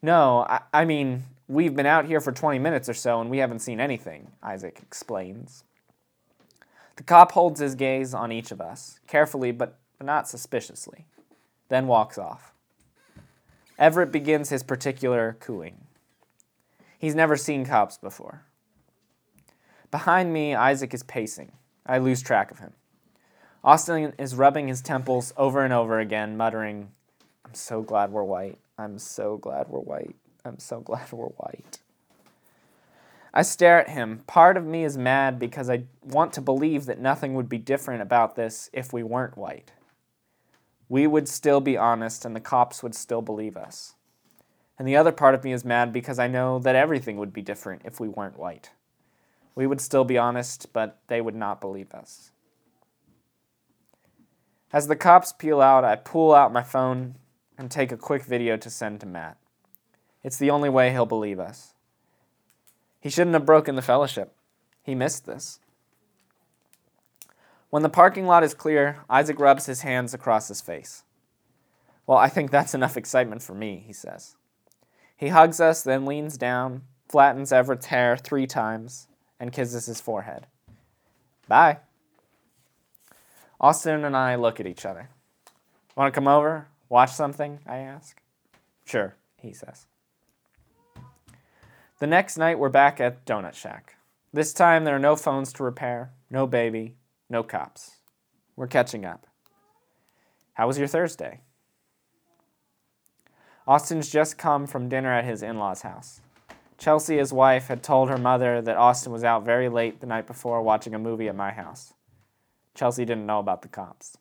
No, 0.01 0.45
I, 0.47 0.61
I 0.73 0.85
mean, 0.85 1.23
we've 1.49 1.75
been 1.75 1.85
out 1.85 2.05
here 2.05 2.21
for 2.21 2.31
20 2.31 2.59
minutes 2.59 2.87
or 2.87 2.93
so 2.93 3.19
and 3.19 3.29
we 3.29 3.39
haven't 3.39 3.59
seen 3.59 3.81
anything, 3.81 4.31
Isaac 4.41 4.79
explains. 4.81 5.65
The 6.95 7.03
cop 7.03 7.33
holds 7.33 7.59
his 7.59 7.75
gaze 7.75 8.13
on 8.13 8.31
each 8.31 8.51
of 8.51 8.61
us, 8.61 8.99
carefully 9.07 9.51
but 9.51 9.77
not 10.01 10.29
suspiciously, 10.29 11.05
then 11.67 11.87
walks 11.87 12.17
off. 12.17 12.53
Everett 13.77 14.11
begins 14.11 14.49
his 14.49 14.63
particular 14.63 15.35
cooing. 15.39 15.85
He's 16.97 17.15
never 17.15 17.35
seen 17.35 17.65
cops 17.65 17.97
before. 17.97 18.45
Behind 19.89 20.31
me, 20.31 20.53
Isaac 20.53 20.93
is 20.93 21.03
pacing. 21.03 21.53
I 21.85 21.97
lose 21.97 22.21
track 22.21 22.51
of 22.51 22.59
him. 22.59 22.73
Austin 23.63 24.13
is 24.17 24.35
rubbing 24.35 24.67
his 24.67 24.81
temples 24.81 25.33
over 25.35 25.63
and 25.63 25.73
over 25.73 25.99
again, 25.99 26.37
muttering, 26.37 26.91
I'm 27.49 27.55
so 27.55 27.81
glad 27.81 28.11
we're 28.11 28.23
white. 28.23 28.59
I'm 28.77 28.99
so 28.99 29.37
glad 29.37 29.69
we're 29.69 29.79
white. 29.79 30.15
I'm 30.45 30.59
so 30.59 30.79
glad 30.81 31.11
we're 31.11 31.27
white. 31.27 31.79
I 33.33 33.43
stare 33.43 33.79
at 33.79 33.89
him. 33.89 34.23
Part 34.25 34.57
of 34.57 34.65
me 34.65 34.83
is 34.83 34.97
mad 34.97 35.37
because 35.37 35.69
I 35.69 35.83
want 36.03 36.33
to 36.33 36.41
believe 36.41 36.85
that 36.85 36.99
nothing 36.99 37.35
would 37.35 37.47
be 37.47 37.59
different 37.59 38.01
about 38.01 38.35
this 38.35 38.69
if 38.73 38.91
we 38.91 39.03
weren't 39.03 39.37
white. 39.37 39.71
We 40.87 41.05
would 41.05 41.27
still 41.27 41.61
be 41.61 41.77
honest 41.77 42.25
and 42.25 42.35
the 42.35 42.39
cops 42.39 42.81
would 42.81 42.95
still 42.95 43.21
believe 43.21 43.55
us. 43.55 43.93
And 44.79 44.87
the 44.87 44.95
other 44.95 45.11
part 45.11 45.35
of 45.35 45.43
me 45.43 45.53
is 45.53 45.63
mad 45.63 45.93
because 45.93 46.17
I 46.17 46.27
know 46.27 46.57
that 46.59 46.75
everything 46.75 47.17
would 47.17 47.33
be 47.33 47.41
different 47.41 47.83
if 47.85 47.99
we 47.99 48.07
weren't 48.07 48.39
white. 48.39 48.71
We 49.53 49.67
would 49.67 49.81
still 49.81 50.05
be 50.05 50.17
honest, 50.17 50.71
but 50.73 50.99
they 51.07 51.21
would 51.21 51.35
not 51.35 51.61
believe 51.61 51.93
us. 51.93 52.31
As 54.71 54.87
the 54.87 54.95
cops 54.95 55.33
peel 55.33 55.61
out, 55.61 55.83
I 55.83 55.95
pull 55.95 56.33
out 56.33 56.53
my 56.53 56.63
phone 56.63 57.15
and 57.57 57.69
take 57.69 57.91
a 57.91 57.97
quick 57.97 58.23
video 58.23 58.55
to 58.57 58.69
send 58.69 59.01
to 59.01 59.05
Matt. 59.05 59.37
It's 60.23 60.37
the 60.37 60.49
only 60.49 60.69
way 60.69 60.91
he'll 60.91 61.05
believe 61.05 61.39
us. 61.39 61.73
He 62.99 63.09
shouldn't 63.09 63.33
have 63.33 63.45
broken 63.45 63.75
the 63.75 63.81
fellowship. 63.81 64.35
He 64.83 64.95
missed 64.95 65.25
this. 65.25 65.59
When 67.69 67.83
the 67.83 67.89
parking 67.89 68.25
lot 68.25 68.43
is 68.43 68.53
clear, 68.53 68.97
Isaac 69.09 69.39
rubs 69.39 69.67
his 69.67 69.81
hands 69.81 70.13
across 70.13 70.47
his 70.47 70.61
face. 70.61 71.03
Well, 72.07 72.17
I 72.17 72.27
think 72.27 72.49
that's 72.49 72.73
enough 72.73 72.97
excitement 72.97 73.43
for 73.43 73.53
me, 73.53 73.83
he 73.85 73.93
says. 73.93 74.35
He 75.15 75.27
hugs 75.27 75.61
us, 75.61 75.83
then 75.83 76.05
leans 76.05 76.37
down, 76.37 76.83
flattens 77.07 77.51
Everett's 77.51 77.87
hair 77.87 78.17
three 78.17 78.47
times, 78.47 79.07
and 79.39 79.53
kisses 79.53 79.85
his 79.85 80.01
forehead. 80.01 80.47
Bye. 81.47 81.79
Austin 83.61 84.03
and 84.03 84.17
I 84.17 84.35
look 84.35 84.59
at 84.59 84.67
each 84.67 84.85
other. 84.85 85.09
Want 85.95 86.11
to 86.11 86.17
come 86.17 86.27
over? 86.27 86.67
Watch 86.87 87.11
something? 87.11 87.59
I 87.67 87.77
ask. 87.77 88.19
Sure, 88.85 89.15
he 89.37 89.53
says. 89.53 89.85
The 91.99 92.07
next 92.07 92.37
night, 92.37 92.57
we're 92.57 92.69
back 92.69 93.01
at 93.01 93.25
Donut 93.25 93.55
Shack. 93.55 93.97
This 94.31 94.53
time, 94.53 94.85
there 94.85 94.95
are 94.95 94.99
no 94.99 95.17
phones 95.17 95.51
to 95.51 95.63
repair, 95.63 96.13
no 96.29 96.47
baby, 96.47 96.95
no 97.29 97.43
cops. 97.43 97.97
We're 98.55 98.67
catching 98.67 99.03
up. 99.03 99.27
How 100.53 100.65
was 100.65 100.77
your 100.77 100.87
Thursday? 100.87 101.41
Austin's 103.67 104.09
just 104.09 104.37
come 104.37 104.65
from 104.65 104.87
dinner 104.87 105.11
at 105.11 105.25
his 105.25 105.43
in 105.43 105.57
law's 105.57 105.81
house. 105.81 106.21
Chelsea, 106.77 107.17
his 107.17 107.33
wife, 107.33 107.67
had 107.67 107.83
told 107.83 108.07
her 108.07 108.17
mother 108.17 108.61
that 108.61 108.77
Austin 108.77 109.11
was 109.11 109.25
out 109.25 109.43
very 109.43 109.67
late 109.67 109.99
the 109.99 110.07
night 110.07 110.25
before 110.25 110.61
watching 110.61 110.95
a 110.95 110.99
movie 110.99 111.27
at 111.27 111.35
my 111.35 111.51
house. 111.51 111.93
Chelsea 112.75 113.03
didn't 113.03 113.25
know 113.25 113.39
about 113.39 113.61
the 113.61 113.67
cops. 113.67 114.17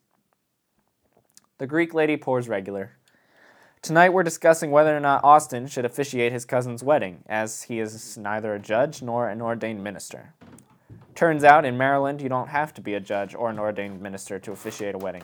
The 1.59 1.69
Greek 1.69 1.95
lady 1.95 2.17
pours 2.17 2.49
regular. 2.49 2.98
Tonight 3.81 4.11
we're 4.11 4.25
discussing 4.25 4.71
whether 4.71 4.97
or 4.97 5.01
not 5.01 5.23
Austin 5.23 5.67
should 5.69 5.85
officiate 5.85 6.33
his 6.33 6.45
cousin's 6.45 6.83
wedding, 6.83 7.23
as 7.29 7.63
he 7.65 7.79
is 7.79 8.19
neither 8.19 8.55
a 8.55 8.59
judge 8.59 9.03
nor 9.03 9.29
an 9.29 9.41
ordained 9.41 9.85
minister. 9.85 10.35
Turns 11.15 11.45
out 11.45 11.65
in 11.65 11.79
Maryland 11.79 12.21
you 12.21 12.29
don't 12.29 12.49
have 12.49 12.75
to 12.75 12.81
be 12.81 12.95
a 12.95 13.01
judge 13.01 13.35
or 13.35 13.51
an 13.51 13.59
ordained 13.59 14.01
minister 14.01 14.39
to 14.41 14.53
officiate 14.53 14.95
a 14.95 14.99
wedding. 14.99 15.23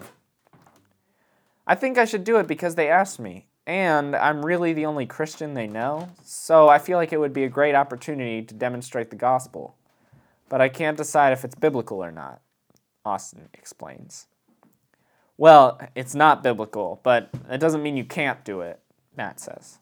I 1.66 1.74
think 1.74 1.98
I 1.98 2.04
should 2.04 2.24
do 2.24 2.36
it 2.36 2.46
because 2.46 2.74
they 2.74 2.88
asked 2.88 3.18
me. 3.18 3.46
And 3.66 4.14
I'm 4.14 4.44
really 4.44 4.74
the 4.74 4.84
only 4.84 5.06
Christian 5.06 5.54
they 5.54 5.66
know, 5.66 6.10
so 6.22 6.68
I 6.68 6.78
feel 6.78 6.98
like 6.98 7.14
it 7.14 7.20
would 7.20 7.32
be 7.32 7.44
a 7.44 7.48
great 7.48 7.74
opportunity 7.74 8.42
to 8.42 8.54
demonstrate 8.54 9.08
the 9.08 9.16
gospel. 9.16 9.74
But 10.50 10.60
I 10.60 10.68
can't 10.68 10.98
decide 10.98 11.32
if 11.32 11.44
it's 11.44 11.54
biblical 11.54 12.04
or 12.04 12.12
not, 12.12 12.42
Austin 13.06 13.48
explains. 13.54 14.26
Well, 15.36 15.80
it's 15.94 16.14
not 16.14 16.42
biblical, 16.42 17.00
but 17.02 17.30
it 17.50 17.58
doesn't 17.58 17.82
mean 17.82 17.96
you 17.96 18.04
can't 18.04 18.44
do 18.44 18.60
it, 18.60 18.80
Matt 19.16 19.40
says. 19.40 19.78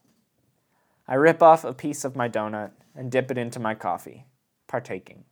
I 1.07 1.15
rip 1.15 1.43
off 1.43 1.65
a 1.65 1.75
piece 1.75 2.05
of 2.05 2.17
my 2.17 2.29
donut 2.29 2.71
and 2.95 3.11
dip 3.11 3.31
it 3.31 3.39
into 3.39 3.61
my 3.61 3.75
coffee, 3.75 4.27
partaking. 4.67 5.25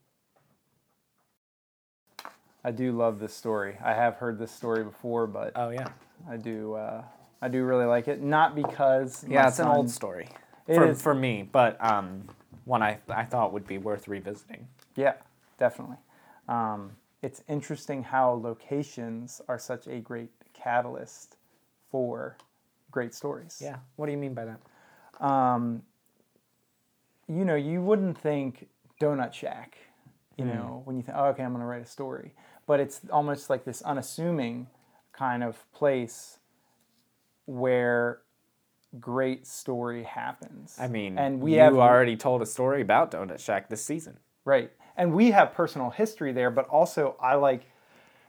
I 2.63 2.71
do 2.71 2.93
love 2.93 3.19
this 3.21 3.33
story. 3.35 3.79
I 3.83 3.95
have 3.95 4.17
heard 4.17 4.39
this 4.39 4.53
story 4.53 4.85
before, 4.85 5.27
but 5.27 5.53
Oh, 5.57 5.71
yeah. 5.71 5.89
I 6.29 6.37
do 6.37 6.75
uh, 6.75 7.03
I 7.41 7.49
do 7.49 7.65
really 7.65 7.87
like 7.87 8.09
it. 8.09 8.21
Not 8.21 8.55
because 8.55 9.25
Yeah, 9.27 9.49
it's 9.49 9.59
an 9.59 9.69
old 9.69 9.91
story 9.91 10.29
It 10.69 10.75
for, 10.77 10.89
is. 10.89 11.01
for 11.01 11.15
me, 11.15 11.49
but 11.51 11.83
um, 11.83 12.29
one 12.67 12.83
I, 12.83 12.99
I 13.09 13.25
thought 13.25 13.55
would 13.55 13.67
be 13.67 13.79
worth 13.79 14.09
revisiting. 14.09 14.69
Yeah, 14.97 15.15
definitely. 15.59 15.97
Um, 16.49 16.93
it's 17.23 17.43
interesting 17.49 18.03
how 18.03 18.33
locations 18.33 19.41
are 19.49 19.59
such 19.59 19.87
a 19.87 20.01
great 20.01 20.31
catalyst 20.55 21.37
for 21.91 22.37
great 22.91 23.15
stories. 23.15 23.59
Yeah. 23.63 23.77
What 23.97 24.07
do 24.07 24.13
you 24.13 24.19
mean 24.19 24.35
by 24.35 24.47
that? 24.47 25.25
Um, 25.25 25.83
you 27.29 27.45
know, 27.45 27.55
you 27.55 27.83
wouldn't 27.83 28.19
think 28.19 28.69
Donut 29.01 29.33
Shack, 29.33 29.77
you 30.37 30.45
Hmm. 30.45 30.51
know, 30.51 30.83
when 30.85 30.97
you 30.97 31.03
think, 31.03 31.17
oh, 31.17 31.27
okay, 31.27 31.43
I'm 31.43 31.51
going 31.51 31.61
to 31.61 31.67
write 31.67 31.83
a 31.83 31.87
story. 31.87 32.35
But 32.67 32.81
it's 32.81 33.01
almost 33.11 33.51
like 33.51 33.65
this 33.65 33.83
unassuming 33.83 34.69
kind 35.13 35.43
of 35.43 35.71
place 35.73 36.39
where 37.47 38.23
great 38.99 39.47
story 39.47 40.05
happens. 40.05 40.77
I 40.81 40.89
mean, 40.89 41.19
and 41.19 41.41
we 41.41 41.55
you 41.55 41.61
have 41.61 41.77
already 41.77 42.17
told 42.17 42.43
a 42.43 42.47
story 42.47 42.81
about 42.81 43.11
Donut 43.11 43.39
Shack 43.39 43.69
this 43.69 43.85
season. 43.85 44.19
Right. 44.45 44.73
And 45.01 45.15
we 45.15 45.31
have 45.31 45.55
personal 45.55 45.89
history 45.89 46.31
there, 46.33 46.51
but 46.51 46.69
also 46.69 47.17
I 47.19 47.37
like 47.37 47.63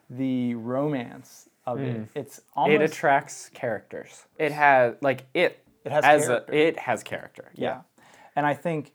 the 0.10 0.56
romance 0.56 1.50
of 1.68 1.82
it. 1.82 1.98
Mm. 1.98 2.08
It's 2.16 2.40
almost 2.56 2.82
it 2.82 2.82
attracts 2.82 3.50
characters. 3.54 4.24
It 4.40 4.54
has 4.54 4.96
like 5.02 5.26
it. 5.34 5.62
It 5.84 5.92
has 5.92 6.06
as 6.06 6.28
character. 6.28 6.54
a 6.54 6.56
it 6.56 6.80
has 6.80 7.04
character. 7.04 7.52
Yeah. 7.56 7.68
yeah. 7.98 8.04
And 8.38 8.46
I 8.46 8.54
think 8.54 8.94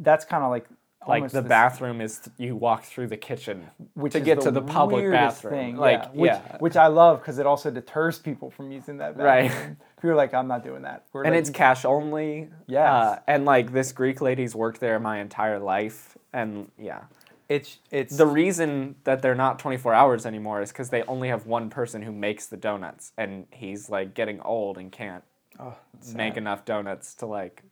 that's 0.00 0.24
kind 0.24 0.42
of 0.42 0.50
like 0.50 0.66
Like 1.08 1.22
almost 1.22 1.34
the 1.34 1.42
bathroom 1.42 2.00
is 2.00 2.20
you 2.36 2.56
walk 2.56 2.84
through 2.84 3.06
the 3.06 3.16
kitchen 3.16 3.68
which 3.94 4.12
to 4.12 4.20
get 4.20 4.40
to 4.40 4.50
the 4.50 4.62
public 4.62 5.10
bathroom. 5.10 5.52
Thing, 5.52 5.76
like 5.76 6.02
yeah, 6.02 6.08
which, 6.10 6.30
yeah. 6.30 6.56
which 6.58 6.76
I 6.76 6.88
love 6.88 7.20
because 7.20 7.38
it 7.38 7.46
also 7.46 7.70
deters 7.70 8.18
people 8.18 8.50
from 8.50 8.72
using 8.72 8.98
that 8.98 9.16
bathroom. 9.16 9.52
Right. 9.52 9.76
People 9.96 10.10
are 10.10 10.16
like, 10.16 10.34
I'm 10.34 10.48
not 10.48 10.64
doing 10.64 10.82
that. 10.82 11.04
We're 11.12 11.24
and 11.24 11.32
like, 11.32 11.40
it's 11.40 11.50
cash 11.50 11.84
only. 11.84 12.48
yeah 12.66 12.92
Uh, 12.92 13.18
and 13.26 13.44
like 13.44 13.72
this 13.72 13.92
Greek 13.92 14.20
lady's 14.20 14.54
worked 14.54 14.80
there 14.80 14.98
my 14.98 15.20
entire 15.20 15.58
life, 15.58 16.18
and 16.32 16.70
yeah. 16.78 17.04
it's 17.48 17.78
it's 17.90 18.16
The 18.16 18.26
reason 18.26 18.96
that 19.04 19.22
they're 19.22 19.34
not 19.34 19.58
24 19.58 19.94
hours 19.94 20.26
anymore 20.26 20.60
is 20.60 20.72
because 20.72 20.90
they 20.90 21.02
only 21.04 21.28
have 21.28 21.46
one 21.46 21.70
person 21.70 22.02
who 22.02 22.12
makes 22.12 22.46
the 22.46 22.56
donuts, 22.56 23.12
and 23.16 23.46
he's 23.50 23.88
like 23.88 24.14
getting 24.14 24.40
old 24.40 24.76
and 24.76 24.90
can't 24.90 25.22
oh, 25.60 25.76
make 26.14 26.36
enough 26.36 26.64
donuts 26.64 27.14
to 27.14 27.26
like 27.26 27.62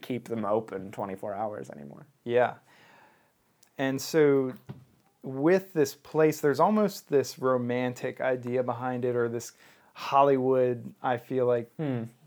keep 0.00 0.28
them 0.28 0.44
open 0.44 0.90
24 0.90 1.34
hours 1.34 1.70
anymore. 1.70 2.06
Yeah. 2.24 2.54
And 3.76 4.00
so 4.00 4.52
with 5.22 5.72
this 5.72 5.94
place, 5.94 6.40
there's 6.40 6.60
almost 6.60 7.08
this 7.08 7.38
romantic 7.38 8.20
idea 8.20 8.62
behind 8.62 9.04
it 9.04 9.14
or 9.14 9.28
this 9.28 9.52
Hollywood, 9.94 10.94
I 11.02 11.16
feel 11.16 11.46
like, 11.46 11.70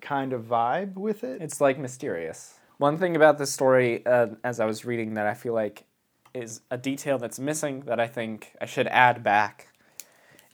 kind 0.02 0.34
of 0.34 0.44
vibe 0.44 0.96
with 0.96 1.24
it. 1.24 1.42
It's 1.42 1.62
like 1.62 1.80
mysterious. 1.80 2.56
One 2.78 2.98
thing 2.98 3.16
about 3.16 3.38
this 3.38 3.52
story, 3.52 4.06
uh, 4.06 4.28
as 4.44 4.60
I 4.60 4.66
was 4.66 4.86
reading, 4.86 5.14
that 5.14 5.28
I 5.28 5.34
feel 5.34 5.54
like 5.54 5.86
is 6.34 6.62
a 6.72 6.78
detail 6.78 7.18
that's 7.18 7.40
missing 7.40 7.82
that 7.82 8.00
I 8.00 8.08
think 8.08 8.54
I 8.60 8.66
should 8.66 8.88
add 8.88 9.24
back 9.24 9.68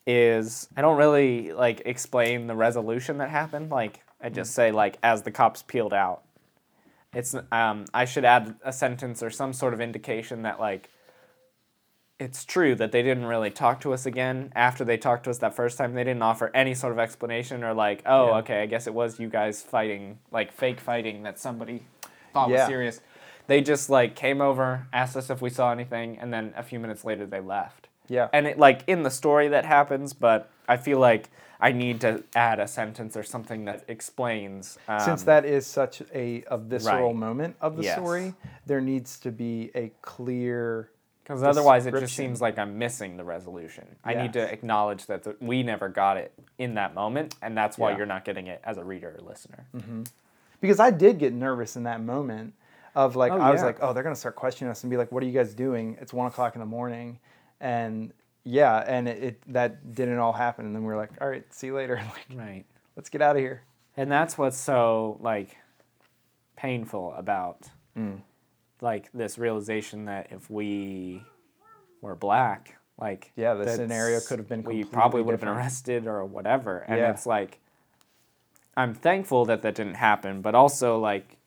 is 0.05 0.67
I 0.75 0.81
don't 0.81 0.97
really 0.97 1.51
like 1.53 1.81
explain 1.85 2.47
the 2.47 2.55
resolution 2.55 3.17
that 3.17 3.29
happened. 3.29 3.69
Like 3.69 4.01
I 4.21 4.29
just 4.29 4.53
say 4.53 4.71
like 4.71 4.97
as 5.03 5.21
the 5.23 5.31
cops 5.31 5.61
peeled 5.63 5.93
out. 5.93 6.23
It's 7.13 7.35
um, 7.51 7.85
I 7.93 8.05
should 8.05 8.25
add 8.25 8.55
a 8.63 8.73
sentence 8.73 9.23
or 9.23 9.29
some 9.29 9.53
sort 9.53 9.73
of 9.73 9.81
indication 9.81 10.41
that 10.43 10.59
like 10.59 10.89
it's 12.19 12.43
true 12.45 12.73
that 12.75 12.91
they 12.91 13.03
didn't 13.03 13.25
really 13.25 13.51
talk 13.51 13.79
to 13.81 13.93
us 13.93 14.05
again 14.05 14.51
after 14.55 14.83
they 14.83 14.97
talked 14.97 15.23
to 15.25 15.29
us 15.29 15.37
that 15.37 15.55
first 15.55 15.77
time. 15.77 15.93
They 15.93 16.03
didn't 16.03 16.23
offer 16.23 16.49
any 16.53 16.73
sort 16.73 16.91
of 16.93 16.99
explanation 16.99 17.63
or 17.63 17.73
like, 17.75 18.01
oh, 18.07 18.27
Yeah. 18.29 18.37
okay, 18.37 18.63
I 18.63 18.65
guess 18.65 18.87
it 18.87 18.93
was 18.93 19.19
you 19.19 19.29
guys 19.29 19.61
fighting, 19.61 20.17
like 20.31 20.51
fake 20.51 20.79
fighting 20.79 21.23
that 21.23 21.37
somebody 21.39 21.83
thought 22.33 22.49
was 22.49 22.65
serious. 22.65 23.01
They 23.45 23.61
just 23.61 23.89
like 23.89 24.15
came 24.15 24.41
over, 24.41 24.87
asked 24.91 25.15
us 25.15 25.29
if 25.29 25.41
we 25.41 25.49
saw 25.51 25.71
anything, 25.71 26.17
and 26.17 26.33
then 26.33 26.53
a 26.57 26.63
few 26.63 26.79
minutes 26.79 27.05
later 27.05 27.25
they 27.27 27.39
left. 27.39 27.87
Yeah. 28.07 28.29
And 28.33 28.47
it 28.47 28.57
like 28.57 28.81
in 28.87 29.03
the 29.03 29.11
story 29.11 29.47
that 29.49 29.65
happens, 29.65 30.13
but 30.13 30.49
I 30.67 30.77
feel 30.77 30.99
like 30.99 31.29
I 31.59 31.71
need 31.71 32.01
to 32.01 32.23
add 32.35 32.59
a 32.59 32.67
sentence 32.67 33.17
or 33.17 33.23
something 33.23 33.65
that 33.65 33.83
explains. 33.87 34.77
Um, 34.87 34.99
Since 34.99 35.23
that 35.23 35.43
is 35.45 35.65
such 35.65 36.01
a, 36.13 36.43
a 36.47 36.57
visceral 36.57 37.07
right. 37.07 37.15
moment 37.15 37.55
of 37.61 37.75
the 37.77 37.83
Yes. 37.83 37.95
story, 37.95 38.33
there 38.65 38.81
needs 38.81 39.19
to 39.21 39.31
be 39.31 39.71
a 39.75 39.91
clear. 40.01 40.91
Because 41.23 41.43
otherwise, 41.43 41.85
it 41.85 41.91
just 41.99 42.15
seems 42.15 42.39
like 42.39 42.57
I'm 42.57 42.77
missing 42.77 43.17
the 43.17 43.23
resolution. 43.23 43.85
I 44.05 44.13
need 44.13 44.33
to 44.33 44.41
acknowledge 44.51 45.07
that 45.07 45.23
the, 45.23 45.35
we 45.41 45.61
never 45.61 45.89
got 45.89 46.15
it 46.17 46.31
in 46.57 46.75
that 46.75 46.93
moment, 46.93 47.35
and 47.41 47.57
that's 47.57 47.77
why 47.77 47.91
Yeah. 47.91 47.97
you're 47.97 48.05
not 48.05 48.23
getting 48.23 48.47
it 48.47 48.61
as 48.63 48.77
a 48.77 48.83
reader 48.83 49.13
or 49.17 49.21
listener. 49.27 49.65
Because 50.61 50.79
I 50.79 50.89
did 50.91 51.19
get 51.19 51.33
nervous 51.33 51.75
in 51.75 51.83
that 51.83 52.01
moment 52.01 52.53
of 52.95 53.15
like, 53.15 53.31
Oh, 53.31 53.39
I 53.39 53.51
was 53.51 53.59
yeah. 53.59 53.65
like, 53.65 53.77
oh, 53.81 53.93
they're 53.93 54.03
going 54.03 54.15
to 54.15 54.19
start 54.19 54.35
questioning 54.35 54.71
us 54.71 54.83
and 54.83 54.89
be 54.89 54.97
like, 54.97 55.11
what 55.11 55.21
are 55.21 55.25
you 55.25 55.33
guys 55.33 55.53
doing? 55.53 55.97
It's 56.01 56.13
one 56.13 56.27
o'clock 56.27 56.55
in 56.55 56.59
the 56.61 56.65
morning. 56.65 57.19
And 57.59 58.11
yeah, 58.49 58.77
and 58.87 59.07
it, 59.07 59.23
it 59.23 59.41
that 59.53 59.93
didn't 59.93 60.17
all 60.19 60.33
happen. 60.33 60.65
And 60.65 60.73
then 60.75 60.83
we 60.85 60.93
are 60.93 60.97
like, 60.97 61.11
all 61.21 61.27
right, 61.29 61.43
see 61.53 61.67
you 61.67 61.75
later. 61.75 61.95
like, 62.29 62.37
Right. 62.37 62.65
let's 62.95 63.09
get 63.09 63.21
out 63.21 63.35
of 63.35 63.41
here. 63.41 63.63
And 63.97 64.11
that's 64.11 64.37
what's 64.37 64.57
so 64.57 65.17
like 65.21 65.57
painful 66.55 67.13
about 67.13 67.69
Mm. 67.97 68.21
like 68.79 69.09
this 69.11 69.37
realization 69.39 70.05
that 70.05 70.27
if 70.31 70.49
we 70.51 71.23
were 72.01 72.15
black, 72.15 72.77
like 72.99 73.31
Yeah, 73.35 73.55
the 73.55 73.67
scenario 73.75 74.19
could 74.19 74.37
have 74.39 74.47
been 74.47 74.63
we 74.63 74.83
probably 74.83 75.23
would 75.23 75.31
have 75.33 75.39
been 75.39 75.49
arrested 75.49 76.05
or 76.07 76.23
whatever. 76.25 76.79
And 76.87 76.99
Yeah. 76.99 77.09
it's 77.11 77.25
like 77.25 77.59
I'm 78.75 78.93
thankful 78.93 79.45
that 79.45 79.63
that 79.63 79.73
didn't 79.75 79.95
happen, 79.95 80.41
but 80.41 80.53
also 80.53 80.99
like 80.99 81.37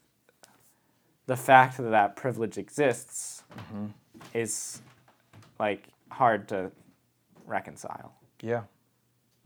the 1.26 1.36
fact 1.36 1.76
that 1.76 1.90
that 1.90 2.16
privilege 2.16 2.58
exists 2.58 3.44
Mm-hmm. 3.56 3.86
is 4.34 4.82
like 5.60 5.84
hard 6.10 6.48
to 6.48 6.72
reconcile. 7.50 8.12
Yeah. 8.40 8.62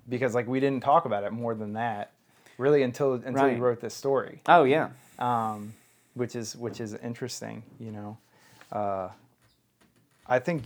Because 0.09 0.35
like 0.35 0.47
we 0.47 0.61
didn't 0.61 0.83
talk 0.83 1.05
about 1.07 1.25
it 1.25 1.33
more 1.33 1.55
than 1.55 1.73
that, 1.73 2.13
really 2.59 2.83
until 2.83 3.15
until 3.15 3.33
Right. 3.33 3.57
you 3.57 3.63
wrote 3.63 3.81
this 3.81 3.95
story, 3.95 4.43
Oh 4.47 4.65
yeah. 4.65 4.91
um, 5.19 5.73
which 6.15 6.37
is 6.37 6.55
which 6.57 6.81
is 6.81 6.95
interesting. 6.95 7.63
You 7.81 7.91
know, 7.91 8.19
uh, 8.71 9.09
I 10.27 10.39
think 10.39 10.65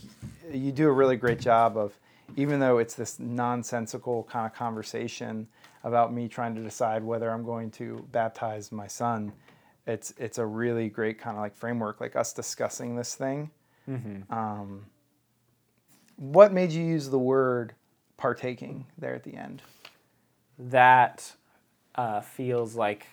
you 0.53 0.73
do 0.73 0.89
a 0.89 0.93
really 0.93 1.17
great 1.17 1.41
job 1.41 1.77
of, 1.77 1.97
even 2.37 2.59
though 2.61 2.79
it's 2.79 2.95
this 2.95 3.19
nonsensical 3.21 4.25
kind 4.25 4.45
of 4.47 4.55
conversation 4.55 5.47
about 5.85 6.13
me 6.13 6.29
trying 6.29 6.55
to 6.57 6.61
decide 6.63 7.03
whether 7.05 7.31
I'm 7.31 7.45
going 7.45 7.71
to 7.73 8.05
baptize 8.13 8.73
my 8.73 8.89
son. 8.89 9.33
It's 9.87 10.13
it's 10.19 10.39
a 10.39 10.45
really 10.45 10.89
great 10.89 11.19
kind 11.21 11.37
of 11.37 11.41
like 11.43 11.55
framework, 11.57 12.01
like 12.01 12.17
us 12.17 12.33
discussing 12.33 12.97
this 12.97 13.15
thing. 13.15 13.51
Um, 14.31 14.85
what 16.19 16.53
made 16.53 16.73
you 16.73 16.85
use 16.85 17.09
the 17.11 17.19
word 17.19 17.75
partaking 18.19 18.87
there 18.99 19.15
at 19.15 19.23
the 19.25 19.35
end? 19.35 19.63
that 20.61 21.35
uh, 21.95 22.21
feels 22.21 22.75
like 22.75 23.07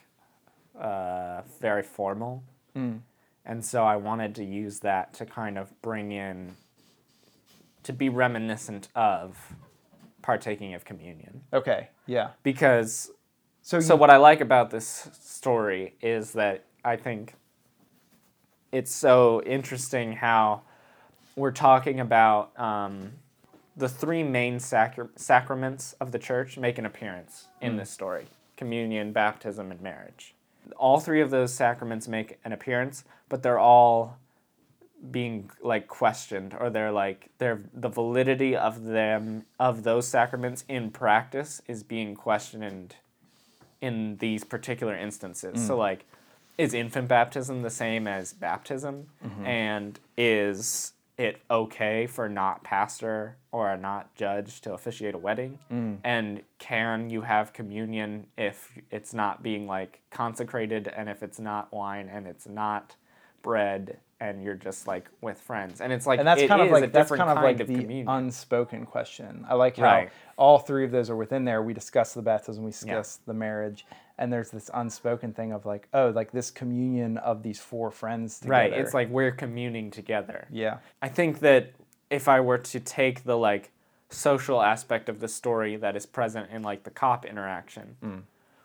uh, 0.79 1.43
very 1.61 1.83
formal. 1.83 2.43
And 2.75 3.63
so 3.63 3.83
I 3.83 3.95
wanted 3.97 4.33
to 4.35 4.43
use 4.43 4.79
that 4.79 5.13
to 5.13 5.25
kind 5.27 5.57
of 5.59 5.79
bring 5.83 6.11
in, 6.11 6.55
to 7.83 7.93
be 7.93 8.09
reminiscent 8.09 8.89
of 8.95 9.37
partaking 10.23 10.73
of 10.73 10.83
communion. 10.85 11.41
Okay, 11.53 11.89
yeah. 12.07 12.29
Because, 12.41 13.11
So, 13.61 13.79
so 13.79 13.93
you- 13.93 13.99
what 13.99 14.09
I 14.09 14.17
like 14.17 14.41
about 14.41 14.71
this 14.71 15.07
story 15.21 15.93
is 16.01 16.31
that 16.31 16.65
I 16.83 16.95
think 16.95 17.35
it's 18.71 18.91
so 18.91 19.41
interesting 19.43 20.13
how 20.13 20.63
we're 21.35 21.51
talking 21.51 21.99
about 21.99 22.57
um, 22.59 23.13
the 23.75 23.89
three 23.89 24.23
main 24.23 24.59
sacra- 24.59 25.09
sacraments 25.15 25.93
of 25.99 26.11
the 26.11 26.19
church 26.19 26.57
make 26.57 26.77
an 26.77 26.85
appearance 26.85 27.47
in 27.61 27.73
hmm. 27.73 27.77
this 27.79 27.89
story 27.89 28.27
communion, 28.57 29.11
baptism, 29.11 29.69
and 29.69 29.81
marriage. 29.81 30.33
All 30.77 31.01
three 31.01 31.19
of 31.19 31.29
those 31.29 31.53
sacraments 31.53 32.07
make 32.07 32.39
an 32.45 32.53
appearance, 32.53 33.03
but 33.27 33.43
they're 33.43 33.59
all 33.59 34.17
being 35.11 35.51
like 35.61 35.87
questioned 35.87 36.55
or 36.57 36.69
they're 36.69 36.91
like 36.91 37.29
they're 37.37 37.61
the 37.73 37.89
validity 37.89 38.55
of 38.55 38.85
them 38.85 39.45
of 39.59 39.83
those 39.83 40.07
sacraments 40.07 40.63
in 40.69 40.89
practice 40.89 41.61
is 41.67 41.83
being 41.83 42.15
questioned 42.15 42.95
in 43.81 44.17
these 44.17 44.43
particular 44.43 44.95
instances. 44.95 45.67
So 45.67 45.73
hmm. 45.73 45.79
like 45.79 46.05
is 46.57 46.73
infant 46.73 47.07
baptism 47.07 47.61
the 47.61 47.69
same 47.69 48.07
as 48.07 48.33
baptism? 48.33 49.07
Mm-hmm. 49.23 49.45
And 49.45 49.99
is 50.17 50.93
it 51.17 51.41
okay 51.49 52.07
for 52.07 52.27
not 52.27 52.63
pastor 52.63 53.37
or 53.51 53.71
a 53.71 53.77
not 53.77 54.13
judge 54.15 54.61
to 54.61 54.73
officiate 54.73 55.15
a 55.15 55.17
wedding? 55.17 55.59
Mm. 55.71 55.97
And 56.03 56.41
can 56.59 57.09
you 57.09 57.21
have 57.21 57.53
communion 57.53 58.27
if 58.37 58.77
it's 58.91 59.13
not 59.13 59.41
being 59.41 59.67
like 59.67 60.01
consecrated 60.11 60.87
and 60.95 61.09
if 61.09 61.23
it's 61.23 61.39
not 61.39 61.71
wine 61.73 62.09
and 62.11 62.27
it's 62.27 62.47
not 62.47 62.95
bread 63.41 63.97
and 64.19 64.43
you're 64.43 64.55
just 64.55 64.87
like 64.87 65.09
with 65.21 65.39
friends? 65.39 65.79
And 65.79 65.93
it's 65.93 66.05
like 66.05 66.19
and 66.19 66.27
that's 66.27 66.43
kind 66.47 66.61
of 66.61 66.71
like 66.71 66.91
that's 66.91 67.09
kind 67.11 67.29
of 67.29 67.37
like 67.37 67.59
of 67.59 67.67
the 67.67 67.75
communion. 67.75 68.09
unspoken 68.09 68.85
question. 68.85 69.45
I 69.47 69.55
like 69.55 69.77
how 69.77 69.83
Right. 69.83 70.11
all 70.37 70.59
three 70.59 70.83
of 70.83 70.91
those 70.91 71.09
are 71.09 71.15
within 71.15 71.45
there. 71.45 71.61
We 71.61 71.73
discuss 71.73 72.13
the 72.13 72.21
baptism, 72.21 72.63
we 72.63 72.71
discuss 72.71 73.19
the 73.25 73.33
marriage, 73.33 73.85
and 74.17 74.31
there's 74.31 74.51
this 74.51 74.69
unspoken 74.73 75.33
thing 75.33 75.51
of 75.51 75.65
like, 75.65 75.87
oh, 75.93 76.09
like 76.09 76.31
this 76.31 76.51
communion 76.51 77.17
of 77.17 77.43
these 77.43 77.59
four 77.59 77.91
friends 77.91 78.39
together. 78.39 78.51
right. 78.51 78.73
It's 78.73 78.93
like 78.93 79.09
we're 79.09 79.31
communing 79.31 79.91
together. 79.91 80.47
yeah, 80.51 80.77
I 81.01 81.09
think 81.09 81.39
that 81.39 81.73
if 82.09 82.27
I 82.27 82.39
were 82.39 82.59
to 82.59 82.79
take 82.79 83.23
the 83.23 83.37
like 83.37 83.71
social 84.09 84.61
aspect 84.61 85.09
of 85.09 85.19
the 85.19 85.27
story 85.27 85.75
that 85.77 85.95
is 85.95 86.05
present 86.05 86.49
in 86.51 86.61
like 86.61 86.83
the 86.83 86.91
cop 86.91 87.25
interaction, 87.25 87.95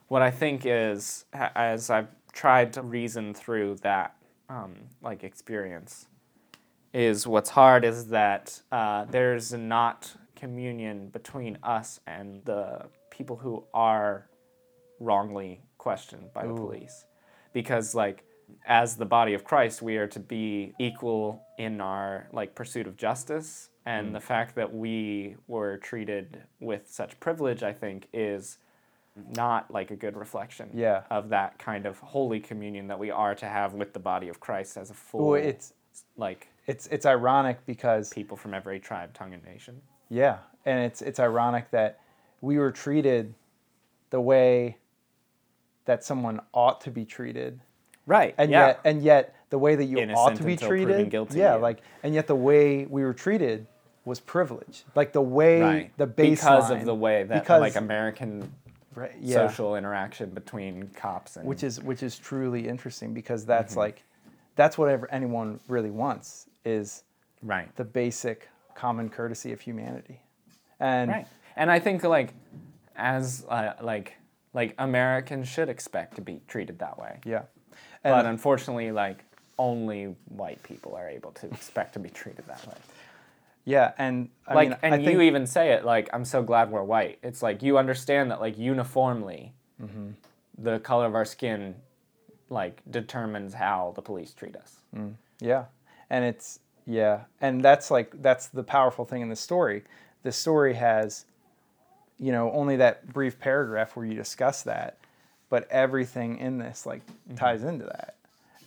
what 0.08 0.22
I 0.22 0.30
think 0.30 0.62
is 0.64 1.24
as 1.32 1.90
I've 1.90 2.08
tried 2.32 2.72
to 2.74 2.82
reason 2.82 3.34
through 3.34 3.76
that 3.76 4.14
um, 4.48 4.74
like 5.02 5.24
experience 5.24 6.06
is 6.92 7.26
what's 7.26 7.50
hard 7.50 7.84
is 7.84 8.08
that 8.08 8.60
uh, 8.72 9.04
there's 9.04 9.52
not 9.52 10.12
communion 10.34 11.08
between 11.08 11.58
us 11.62 12.00
and 12.06 12.44
the 12.44 12.86
people 13.10 13.36
who 13.36 13.64
are 13.72 14.26
wrongly 15.00 15.62
questioned 15.78 16.32
by 16.32 16.46
the 16.46 16.54
police. 16.54 17.06
Because 17.52 17.94
like 17.94 18.24
as 18.66 18.96
the 18.96 19.06
body 19.06 19.34
of 19.34 19.44
Christ 19.44 19.80
we 19.80 19.96
are 19.96 20.08
to 20.08 20.20
be 20.20 20.74
equal 20.78 21.42
in 21.58 21.80
our 21.80 22.28
like 22.32 22.54
pursuit 22.54 22.86
of 22.86 22.96
justice. 22.96 23.70
And 23.86 24.08
hmm. 24.08 24.12
the 24.12 24.20
fact 24.20 24.54
that 24.56 24.72
we 24.72 25.36
were 25.48 25.78
treated 25.78 26.42
with 26.60 26.90
such 26.90 27.18
privilege 27.18 27.62
I 27.62 27.72
think 27.72 28.08
is 28.12 28.58
not 29.36 29.70
like 29.70 29.90
a 29.90 29.96
good 29.96 30.16
reflection 30.16 30.70
Yeah. 30.72 31.02
of 31.10 31.30
that 31.30 31.58
kind 31.58 31.86
of 31.86 31.98
holy 31.98 32.40
communion 32.40 32.86
that 32.88 32.98
we 32.98 33.10
are 33.10 33.34
to 33.34 33.46
have 33.46 33.74
with 33.74 33.92
the 33.92 33.98
body 33.98 34.28
of 34.28 34.40
Christ 34.40 34.76
as 34.76 34.90
a 34.90 34.94
full 34.94 35.30
well, 35.30 35.42
it's 35.42 35.74
like 36.16 36.48
it's 36.66 36.86
it's 36.88 37.06
ironic 37.06 37.64
because 37.66 38.10
people 38.10 38.36
from 38.36 38.54
every 38.54 38.78
tribe, 38.78 39.12
tongue, 39.12 39.34
and 39.34 39.44
nation. 39.44 39.80
Yeah, 40.08 40.38
and 40.64 40.78
it's 40.80 41.02
it's 41.02 41.18
ironic 41.18 41.70
that 41.72 42.00
we 42.40 42.58
were 42.58 42.70
treated 42.70 43.34
the 44.10 44.20
way 44.20 44.76
that 45.90 46.04
someone 46.04 46.40
ought 46.54 46.80
to 46.82 46.90
be 46.92 47.04
treated, 47.04 47.58
Right. 48.06 48.32
and 48.38 48.48
yeah. 48.48 48.66
yet 48.68 48.80
and 48.84 49.02
yet 49.02 49.34
the 49.50 49.58
way 49.58 49.74
that 49.74 49.86
you 49.86 49.98
ought 50.14 50.36
to 50.36 50.44
be 50.44 50.56
treated, 50.56 51.10
guilty, 51.10 51.38
yeah, 51.40 51.54
yeah. 51.54 51.54
like 51.56 51.78
and 52.04 52.14
yet 52.14 52.28
the 52.28 52.36
way 52.36 52.86
we 52.86 53.02
were 53.02 53.12
treated 53.12 53.66
was 54.04 54.20
privilege, 54.20 54.84
like 54.94 55.12
the 55.12 55.20
way 55.20 55.60
right. 55.60 55.98
the 55.98 56.06
baseline 56.06 56.30
because 56.30 56.70
of 56.70 56.84
the 56.84 56.94
way 56.94 57.24
that 57.24 57.42
because- 57.42 57.60
like 57.60 57.74
American 57.74 58.52
right, 58.94 59.10
yeah, 59.20 59.34
social 59.48 59.74
interaction 59.74 60.30
between 60.30 60.88
cops 60.94 61.36
and 61.36 61.44
which 61.44 61.64
is 61.64 61.82
which 61.82 62.04
is 62.04 62.16
truly 62.16 62.68
interesting 62.68 63.12
because 63.12 63.44
that's 63.44 63.72
Mm-hmm. 63.72 63.80
like 63.80 64.04
that's 64.54 64.78
whatever 64.78 65.10
anyone 65.10 65.58
really 65.66 65.90
wants 65.90 66.46
is 66.64 67.02
right. 67.42 67.74
the 67.74 67.84
basic 67.84 68.48
common 68.76 69.08
courtesy 69.08 69.52
of 69.52 69.60
humanity, 69.60 70.20
and 70.78 71.10
Right. 71.10 71.26
And 71.56 71.68
I 71.68 71.80
think 71.80 72.04
like 72.04 72.32
as 72.96 73.44
uh, 73.48 73.72
like 73.82 74.14
like 74.52 74.74
Americans 74.78 75.48
should 75.48 75.68
expect 75.68 76.16
to 76.16 76.22
be 76.22 76.40
treated 76.48 76.78
that 76.80 76.98
way. 76.98 77.20
yeah, 77.24 77.42
but 78.02 78.20
and 78.20 78.28
unfortunately 78.28 78.90
like 78.92 79.24
only 79.58 80.14
white 80.28 80.62
people 80.62 80.94
are 80.94 81.08
able 81.08 81.32
to 81.32 81.46
expect 81.46 81.92
to 81.94 81.98
be 81.98 82.08
treated 82.08 82.46
that 82.46 82.66
way. 82.66 82.74
yeah, 83.64 83.92
and 83.98 84.28
I 84.46 84.54
like 84.54 84.68
mean, 84.70 84.78
and 84.82 84.94
I 84.94 84.98
you 84.98 85.04
think, 85.04 85.22
even 85.22 85.46
say 85.46 85.72
it 85.72 85.84
like 85.84 86.08
i'm 86.12 86.24
so 86.24 86.42
glad 86.42 86.70
we're 86.70 86.82
white 86.82 87.18
it's 87.22 87.42
like 87.42 87.62
you 87.62 87.76
understand 87.78 88.30
that 88.30 88.40
like 88.40 88.58
uniformly 88.58 89.52
Mm-hmm. 89.82 90.10
the 90.58 90.78
color 90.80 91.06
of 91.06 91.14
our 91.14 91.24
skin 91.24 91.74
like 92.50 92.82
determines 92.90 93.54
how 93.54 93.92
the 93.96 94.02
police 94.02 94.34
treat 94.34 94.54
us 94.56 94.76
Yeah. 95.40 95.64
And 96.10 96.24
it's 96.24 96.58
yeah, 96.86 97.20
and 97.40 97.62
that's 97.64 97.90
like 97.90 98.20
that's 98.20 98.48
the 98.48 98.62
powerful 98.64 99.04
thing 99.04 99.22
in 99.22 99.28
the 99.28 99.36
story. 99.36 99.84
The 100.22 100.32
story 100.32 100.74
has 100.74 101.24
you 102.20 102.32
know, 102.32 102.52
only 102.52 102.76
that 102.76 103.12
brief 103.12 103.40
paragraph 103.40 103.96
where 103.96 104.04
you 104.04 104.14
discuss 104.14 104.62
that, 104.62 104.98
but 105.48 105.66
everything 105.70 106.38
in 106.38 106.58
this 106.58 106.84
like 106.86 107.04
mm-hmm. 107.06 107.36
ties 107.36 107.64
into 107.64 107.86
that. 107.86 108.16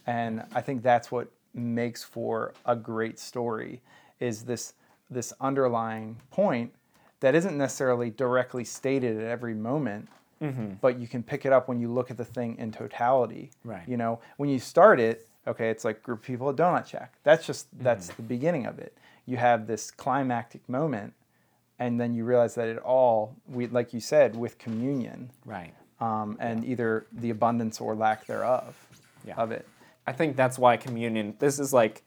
And 0.07 0.43
I 0.53 0.61
think 0.61 0.81
that's 0.83 1.11
what 1.11 1.29
makes 1.53 2.03
for 2.03 2.53
a 2.65 2.75
great 2.75 3.19
story 3.19 3.81
is 4.19 4.43
this 4.43 4.73
this 5.09 5.33
underlying 5.39 6.17
point 6.31 6.73
that 7.19 7.35
isn't 7.35 7.57
necessarily 7.57 8.09
directly 8.09 8.63
stated 8.63 9.17
at 9.17 9.25
every 9.25 9.53
moment, 9.53 10.09
mm-hmm. 10.41 10.73
but 10.81 10.97
you 10.97 11.07
can 11.07 11.21
pick 11.21 11.45
it 11.45 11.53
up 11.53 11.67
when 11.67 11.79
you 11.79 11.89
look 11.89 12.09
at 12.09 12.17
the 12.17 12.25
thing 12.25 12.57
in 12.57 12.71
totality. 12.71 13.51
Right. 13.63 13.87
You 13.87 13.97
know, 13.97 14.19
when 14.37 14.49
you 14.49 14.59
start 14.59 14.99
it, 14.99 15.27
okay, 15.47 15.69
it's 15.69 15.85
like 15.85 16.01
group 16.01 16.19
of 16.19 16.25
people 16.25 16.49
at 16.49 16.55
Donut 16.55 16.87
Shack. 16.87 17.13
That's 17.23 17.45
just 17.45 17.73
mm-hmm. 17.73 17.83
that's 17.83 18.07
the 18.07 18.23
beginning 18.23 18.65
of 18.65 18.79
it. 18.79 18.97
You 19.25 19.37
have 19.37 19.67
this 19.67 19.91
climactic 19.91 20.67
moment, 20.67 21.13
and 21.79 21.99
then 21.99 22.13
you 22.13 22.23
realize 22.25 22.55
that 22.55 22.67
it 22.67 22.77
all, 22.79 23.35
we 23.47 23.67
like 23.67 23.93
you 23.93 23.99
said, 23.99 24.35
with 24.35 24.57
communion, 24.57 25.31
right. 25.45 25.73
um, 25.99 26.37
and 26.39 26.63
either 26.65 27.05
the 27.11 27.29
abundance 27.29 27.79
or 27.81 27.95
lack 27.95 28.25
thereof 28.27 28.75
Yeah. 29.25 29.35
of 29.37 29.51
it. 29.51 29.65
i 30.07 30.11
think 30.11 30.35
that's 30.35 30.57
why 30.59 30.75
communion 30.77 31.33
this 31.39 31.59
is 31.59 31.71
like 31.71 32.03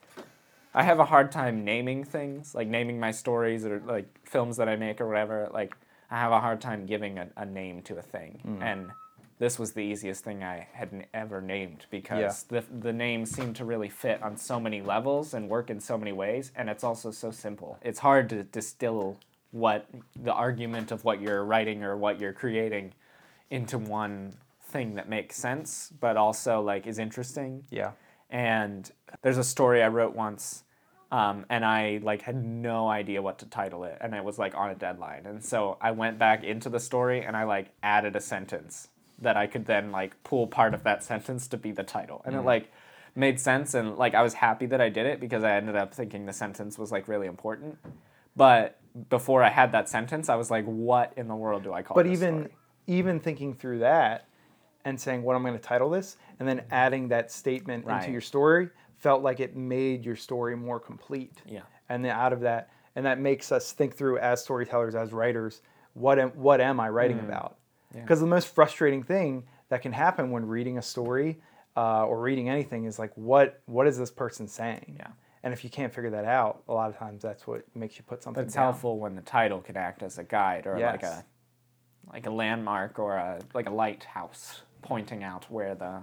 i 0.75 0.83
have 0.83 0.99
a 0.99 1.05
hard 1.07 1.33
time 1.33 1.65
naming 1.65 2.05
things 2.05 2.55
like 2.55 2.69
naming 2.69 3.01
my 3.01 3.11
stories 3.11 3.65
or 3.65 3.81
like 3.87 4.07
films 4.29 4.59
that 4.59 4.69
i 4.69 4.77
make 4.77 5.01
or 5.01 5.09
whatever 5.09 5.49
like 5.61 5.75
i 6.11 6.17
have 6.25 6.31
a 6.33 6.41
hard 6.41 6.61
time 6.61 6.85
giving 6.85 7.19
a, 7.19 7.27
a 7.39 7.47
name 7.47 7.81
to 7.83 7.97
a 7.97 8.03
thing. 8.03 8.59
And 8.61 8.91
this 9.39 9.59
was 9.59 9.73
the 9.73 9.81
easiest 9.81 10.25
thing 10.25 10.45
i 10.45 10.67
had 10.81 10.91
ever 11.15 11.41
named 11.41 11.87
because 11.91 12.43
the, 12.55 12.63
the 12.89 12.93
name 12.93 13.25
seemed 13.27 13.57
to 13.57 13.65
really 13.65 13.89
fit 13.89 14.23
on 14.23 14.37
so 14.37 14.61
many 14.61 14.81
levels 14.83 15.33
and 15.35 15.49
work 15.49 15.71
in 15.71 15.81
so 15.81 15.97
many 15.99 16.13
ways. 16.13 16.53
And 16.57 16.69
it's 16.69 16.85
also 16.85 17.11
so 17.11 17.31
simple. 17.31 17.79
It's 17.83 17.99
hard 18.01 18.29
to 18.31 18.43
distill 18.45 19.17
what 19.63 19.81
the 20.27 20.33
argument 20.33 20.89
of 20.93 21.05
what 21.05 21.21
you're 21.21 21.45
writing 21.53 21.83
or 21.83 21.97
what 21.97 22.21
you're 22.21 22.33
creating 22.43 22.93
into 23.51 23.79
one 23.79 24.35
thing 24.73 24.95
that 24.97 25.09
makes 25.09 25.37
sense 25.37 25.93
but 26.01 26.17
also 26.17 26.61
like 26.61 26.87
is 26.87 26.99
interesting. 26.99 27.65
Yeah. 27.71 27.93
and 28.31 28.91
there's 29.23 29.39
a 29.39 29.45
story 29.45 29.83
I 29.83 29.89
wrote 29.89 30.15
once, 30.17 30.65
um, 31.13 31.47
and 31.49 31.65
I 31.65 32.01
like 32.03 32.23
had 32.23 32.37
no 32.45 32.89
idea 32.89 33.23
what 33.23 33.39
to 33.39 33.47
title 33.47 33.85
it, 33.85 33.97
and 34.01 34.15
it 34.15 34.25
was 34.25 34.37
like 34.39 34.55
on 34.57 34.71
a 34.71 34.75
deadline, 34.75 35.25
and 35.27 35.45
so 35.45 35.79
I 35.81 35.91
went 35.93 36.19
back 36.19 36.43
into 36.43 36.69
the 36.69 36.81
story 36.81 37.19
and 37.27 37.37
I 37.37 37.45
like 37.45 37.69
added 37.83 38.17
a 38.17 38.21
sentence 38.21 38.89
that 39.23 39.37
I 39.37 39.47
could 39.47 39.65
then 39.67 39.93
like 39.93 40.13
pull 40.25 40.47
part 40.47 40.75
of 40.75 40.83
that 40.83 41.05
sentence 41.05 41.47
to 41.49 41.57
be 41.57 41.73
the 41.73 41.85
title, 41.85 42.23
and 42.27 42.35
it 42.35 42.43
like 42.43 42.73
made 43.15 43.39
sense, 43.41 43.75
and 43.75 43.97
like 43.97 44.15
I 44.15 44.23
was 44.23 44.35
happy 44.35 44.67
that 44.67 44.81
I 44.81 44.91
did 44.91 45.07
it 45.07 45.21
because 45.21 45.43
I 45.45 45.53
ended 45.61 45.77
up 45.77 45.95
thinking 45.95 46.27
the 46.27 46.33
sentence 46.33 46.77
was 46.79 46.91
like 46.91 47.07
really 47.09 47.29
important, 47.29 47.79
but 48.35 48.79
before 49.09 49.43
I 49.43 49.51
had 49.51 49.73
that 49.73 49.89
sentence, 49.89 50.29
I 50.29 50.37
was 50.37 50.51
like, 50.51 50.65
what 50.65 51.13
in 51.17 51.29
the 51.29 51.35
world 51.35 51.63
do 51.63 51.73
I 51.73 51.83
call? 51.83 51.95
But 51.95 52.07
this 52.07 52.19
even 52.19 52.41
story? 52.41 52.57
even 52.87 53.21
thinking 53.21 53.55
through 53.55 53.81
that 53.81 54.29
and 54.85 55.01
saying 55.01 55.23
what 55.23 55.35
I'm 55.35 55.43
going 55.43 55.55
to 55.55 55.59
title 55.59 55.91
this, 55.91 56.17
and 56.39 56.49
then 56.49 56.63
adding 56.71 57.09
that 57.09 57.33
statement 57.33 57.87
into 57.89 58.11
your 58.11 58.21
story 58.21 58.71
felt 58.99 59.23
like 59.23 59.41
it 59.41 59.57
made 59.57 60.05
your 60.05 60.17
story 60.17 60.57
more 60.57 60.79
complete. 60.81 61.43
Yeah. 61.45 61.63
And 61.89 62.05
then 62.05 62.13
out 62.13 62.33
of 62.33 62.41
that, 62.41 62.71
and 62.95 63.05
that 63.05 63.19
makes 63.19 63.53
us 63.53 63.73
think 63.73 63.97
through 63.97 64.19
as 64.19 64.43
storytellers, 64.43 64.95
as 64.95 65.13
writers, 65.13 65.61
what 65.95 66.19
am, 66.19 66.31
what 66.31 66.61
am 66.61 66.81
I 66.81 66.89
writing 66.89 67.19
about? 67.19 67.53
Mm. 67.53 67.97
Yeah. 67.97 68.01
Because 68.03 68.21
the 68.21 68.27
most 68.27 68.55
frustrating 68.55 69.03
thing 69.03 69.45
that 69.69 69.83
can 69.83 69.93
happen 69.93 70.31
when 70.31 70.47
reading 70.47 70.79
a 70.79 70.83
story 70.83 71.41
uh, 71.77 72.07
or 72.07 72.21
reading 72.21 72.49
anything 72.49 72.85
is 72.85 72.99
like, 72.99 73.13
what 73.17 73.61
what 73.67 73.87
is 73.87 73.99
this 73.99 74.11
person 74.11 74.49
saying? 74.49 74.97
Yeah. 74.99 75.09
And 75.47 75.53
if 75.53 75.63
you 75.63 75.71
can't 75.71 75.95
figure 75.95 76.11
that 76.11 76.25
out, 76.25 76.65
a 76.69 76.75
lot 76.75 76.91
of 76.91 76.99
times 76.99 77.23
that's 77.23 77.47
what 77.47 77.63
makes 77.73 77.97
you 77.97 78.03
put 78.03 78.21
something. 78.21 78.43
But 78.43 78.47
it's 78.47 78.57
down. 78.57 78.65
helpful 78.65 78.99
when 78.99 79.15
the 79.15 79.23
title 79.23 79.61
can 79.61 79.77
act 79.77 80.03
as 80.03 80.19
a 80.19 80.25
guide 80.25 80.67
or 80.67 80.77
like 80.77 81.05
a 81.05 81.25
like 82.13 82.27
a 82.27 82.31
landmark 82.31 82.99
or 82.99 83.15
a 83.15 83.39
like 83.55 83.69
a 83.69 83.71
lighthouse 83.71 84.63
pointing 84.83 85.23
out 85.23 85.49
where 85.49 85.77
the 85.77 86.01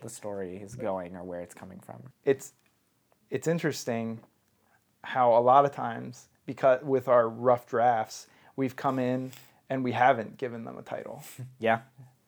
the 0.00 0.08
story 0.08 0.56
is 0.56 0.74
going 0.74 1.14
or 1.14 1.22
where 1.22 1.42
it's 1.42 1.52
coming 1.54 1.80
from. 1.80 2.02
it's 2.24 2.54
it's 3.28 3.46
interesting 3.46 4.20
how 5.04 5.36
a 5.36 5.42
lot 5.42 5.66
of 5.66 5.72
times 5.72 6.28
because 6.46 6.82
with 6.82 7.08
our 7.08 7.28
rough 7.28 7.66
drafts 7.66 8.26
we've 8.56 8.74
come 8.74 8.98
in 8.98 9.32
and 9.68 9.84
we 9.84 9.92
haven't 9.92 10.38
given 10.38 10.64
them 10.64 10.78
a 10.78 10.82
title 10.82 11.22
Yeah. 11.58 11.80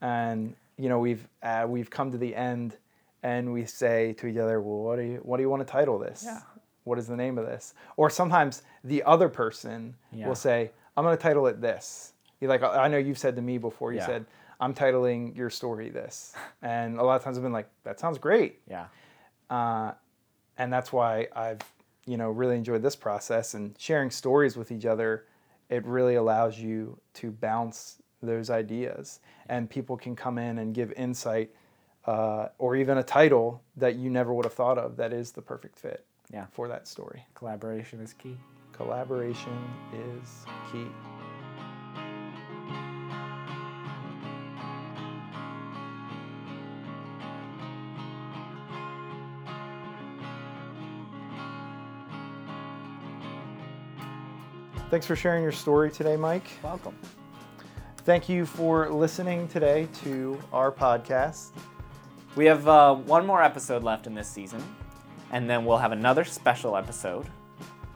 and 0.03 0.55
you 0.77 0.91
know 0.91 0.99
we've 0.99 1.27
uh, 1.43 1.65
we've 1.67 1.89
come 1.89 2.13
to 2.13 2.19
the 2.19 2.37
end 2.37 2.77
and 3.25 3.53
we 3.53 3.65
say 3.65 4.13
to 4.13 4.27
each 4.29 4.37
other 4.37 4.61
well 4.61 4.83
what 4.85 4.97
do 4.97 5.03
you 5.03 5.17
what 5.25 5.39
do 5.39 5.43
you 5.43 5.51
want 5.51 5.67
to 5.67 5.71
title 5.79 5.99
this 5.99 6.23
Yeah. 6.25 6.41
what 6.85 6.99
is 6.99 7.07
the 7.09 7.17
name 7.17 7.37
of 7.39 7.47
this 7.47 7.75
or 7.97 8.09
sometimes 8.11 8.63
the 8.85 9.03
other 9.03 9.29
person 9.29 9.97
Yeah. 10.13 10.29
will 10.29 10.35
say 10.37 10.71
i'm 10.97 11.03
going 11.05 11.17
to 11.17 11.23
title 11.23 11.47
it 11.49 11.61
this 11.61 12.13
you 12.41 12.47
like 12.49 12.63
i 12.63 12.87
know 12.87 12.99
you've 12.99 13.19
said 13.19 13.35
to 13.37 13.43
me 13.43 13.59
before 13.59 13.93
you 13.93 13.99
Yeah. 13.99 14.07
said 14.07 14.27
I'm 14.61 14.73
titling 14.73 15.37
your 15.37 15.51
story 15.51 15.91
this. 15.91 16.33
And 16.63 16.97
a 16.99 17.03
lot 17.03 17.17
of 17.17 17.25
times 17.25 17.37
I've 17.37 17.43
been 17.43 17.53
like, 17.53 17.69
that 17.83 17.99
sounds 17.99 18.19
great. 18.19 18.61
Yeah. 18.71 18.87
Uh, 19.51 19.93
and 20.57 20.73
that's 20.73 20.93
why 20.93 21.27
I've, 21.35 21.59
you 22.07 22.17
know, 22.17 22.31
really 22.31 22.57
enjoyed 22.57 22.81
this 22.81 22.95
process 22.95 23.55
and 23.55 23.75
sharing 23.79 24.11
stories 24.11 24.57
with 24.57 24.71
each 24.71 24.87
other. 24.87 25.27
It 25.69 25.85
really 25.85 26.15
allows 26.15 26.57
you 26.59 26.99
to 27.15 27.33
bounce 27.33 27.97
those 28.23 28.49
ideas, 28.49 29.19
and 29.49 29.69
people 29.69 29.97
can 29.97 30.15
come 30.15 30.39
in 30.39 30.59
and 30.59 30.73
give 30.73 30.93
insight 30.93 31.51
uh, 32.07 32.49
or 32.59 32.77
even 32.77 32.99
a 32.99 33.03
title 33.03 33.63
that 33.77 33.97
you 33.97 34.11
never 34.11 34.33
would 34.35 34.45
have 34.45 34.55
thought 34.55 34.79
of 34.79 34.97
that 34.97 35.13
is 35.13 35.33
the 35.33 35.43
perfect 35.43 35.79
fit 35.79 36.05
Yeah. 36.33 36.47
for 36.53 36.69
that 36.69 36.87
story. 36.87 37.25
Collaboration 37.35 38.01
is 38.01 38.13
key. 38.13 38.37
Collaboration 38.73 39.57
is 39.93 40.45
key. 40.71 40.87
Thanks 54.91 55.07
for 55.07 55.17
sharing 55.17 55.43
your 55.43 55.53
story 55.53 55.91
today, 55.91 56.17
Mike. 56.17 56.47
Welcome. 56.63 56.97
Thank 57.99 58.29
you 58.29 58.45
for 58.47 58.91
listening 58.91 59.49
today 59.49 59.89
to 60.05 60.39
our 60.53 60.71
podcast. 60.71 61.51
We 62.37 62.47
have 62.47 62.67
uh, 62.67 62.95
one 62.95 63.27
more 63.27 63.43
episode 63.43 63.85
left 63.85 64.07
in 64.07 64.15
this 64.15 64.29
season, 64.29 64.63
and 65.31 65.49
then 65.49 65.65
we'll 65.65 65.79
have 65.79 65.93
another 65.93 66.25
special 66.25 66.77
episode 66.77 67.27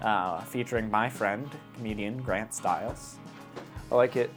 uh, 0.01 0.41
featuring 0.43 0.91
my 0.91 1.09
friend, 1.09 1.49
comedian 1.75 2.23
Grant 2.23 2.55
Stiles. 2.55 3.17
I 3.91 3.95
like 3.97 4.17
it. 4.17 4.31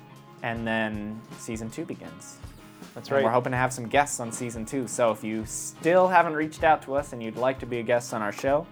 And 0.43 0.65
then 0.65 1.21
season 1.37 1.69
two 1.69 1.85
begins. 1.85 2.37
That's 2.95 3.09
And 3.09 3.17
right. 3.17 3.23
we're 3.23 3.31
hoping 3.31 3.51
to 3.51 3.57
have 3.57 3.71
some 3.71 3.87
guests 3.87 4.19
on 4.19 4.31
season 4.31 4.65
two. 4.65 4.87
So 4.87 5.11
if 5.11 5.23
you 5.23 5.45
still 5.45 6.07
haven't 6.07 6.33
reached 6.33 6.63
out 6.63 6.81
to 6.83 6.95
us 6.95 7.13
and 7.13 7.21
you'd 7.21 7.37
like 7.37 7.59
to 7.59 7.67
be 7.67 7.77
a 7.79 7.83
guest 7.83 8.11
on 8.13 8.23
our 8.23 8.31
show, 8.31 8.65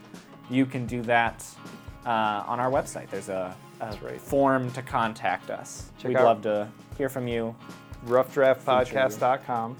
you 0.49 0.65
can 0.65 0.87
do 0.87 1.03
that 1.03 1.45
uh, 2.07 2.43
on 2.47 2.59
our 2.59 2.71
website. 2.71 3.07
There's 3.11 3.29
a, 3.29 3.55
a 3.81 3.97
right. 4.01 4.19
form 4.19 4.71
to 4.71 4.81
contact 4.81 5.51
us. 5.51 5.91
Check 5.99 6.09
We'd 6.09 6.15
love 6.15 6.41
to 6.41 6.67
hear 6.97 7.07
from 7.07 7.27
you. 7.27 7.55
RoughDraftPodcast.com. 8.07 9.77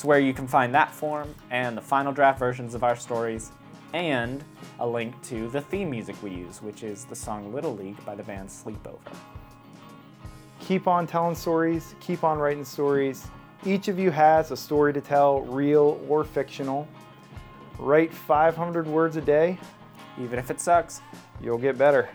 It's 0.00 0.04
where 0.06 0.18
you 0.18 0.32
can 0.32 0.48
find 0.48 0.74
that 0.74 0.90
form 0.94 1.34
and 1.50 1.76
the 1.76 1.82
final 1.82 2.10
draft 2.10 2.38
versions 2.38 2.74
of 2.74 2.82
our 2.82 2.96
stories 2.96 3.52
and 3.92 4.42
a 4.78 4.86
link 4.86 5.20
to 5.24 5.50
the 5.50 5.60
theme 5.60 5.90
music 5.90 6.16
we 6.22 6.30
use, 6.30 6.62
which 6.62 6.82
is 6.82 7.04
the 7.04 7.14
song 7.14 7.52
Little 7.52 7.76
League 7.76 8.02
by 8.06 8.14
the 8.14 8.22
band 8.22 8.48
Sleepover. 8.48 8.96
Keep 10.58 10.88
on 10.88 11.06
telling 11.06 11.34
stories, 11.34 11.94
keep 12.00 12.24
on 12.24 12.38
writing 12.38 12.64
stories. 12.64 13.26
Each 13.66 13.88
of 13.88 13.98
you 13.98 14.10
has 14.10 14.50
a 14.52 14.56
story 14.56 14.94
to 14.94 15.02
tell, 15.02 15.42
real 15.42 16.00
or 16.08 16.24
fictional. 16.24 16.88
Write 17.78 18.10
500 18.10 18.86
words 18.86 19.16
a 19.16 19.20
day, 19.20 19.58
Even 20.18 20.38
if 20.38 20.50
it 20.50 20.62
sucks. 20.62 21.02
you'll 21.42 21.58
get 21.58 21.76
better. 21.76 22.08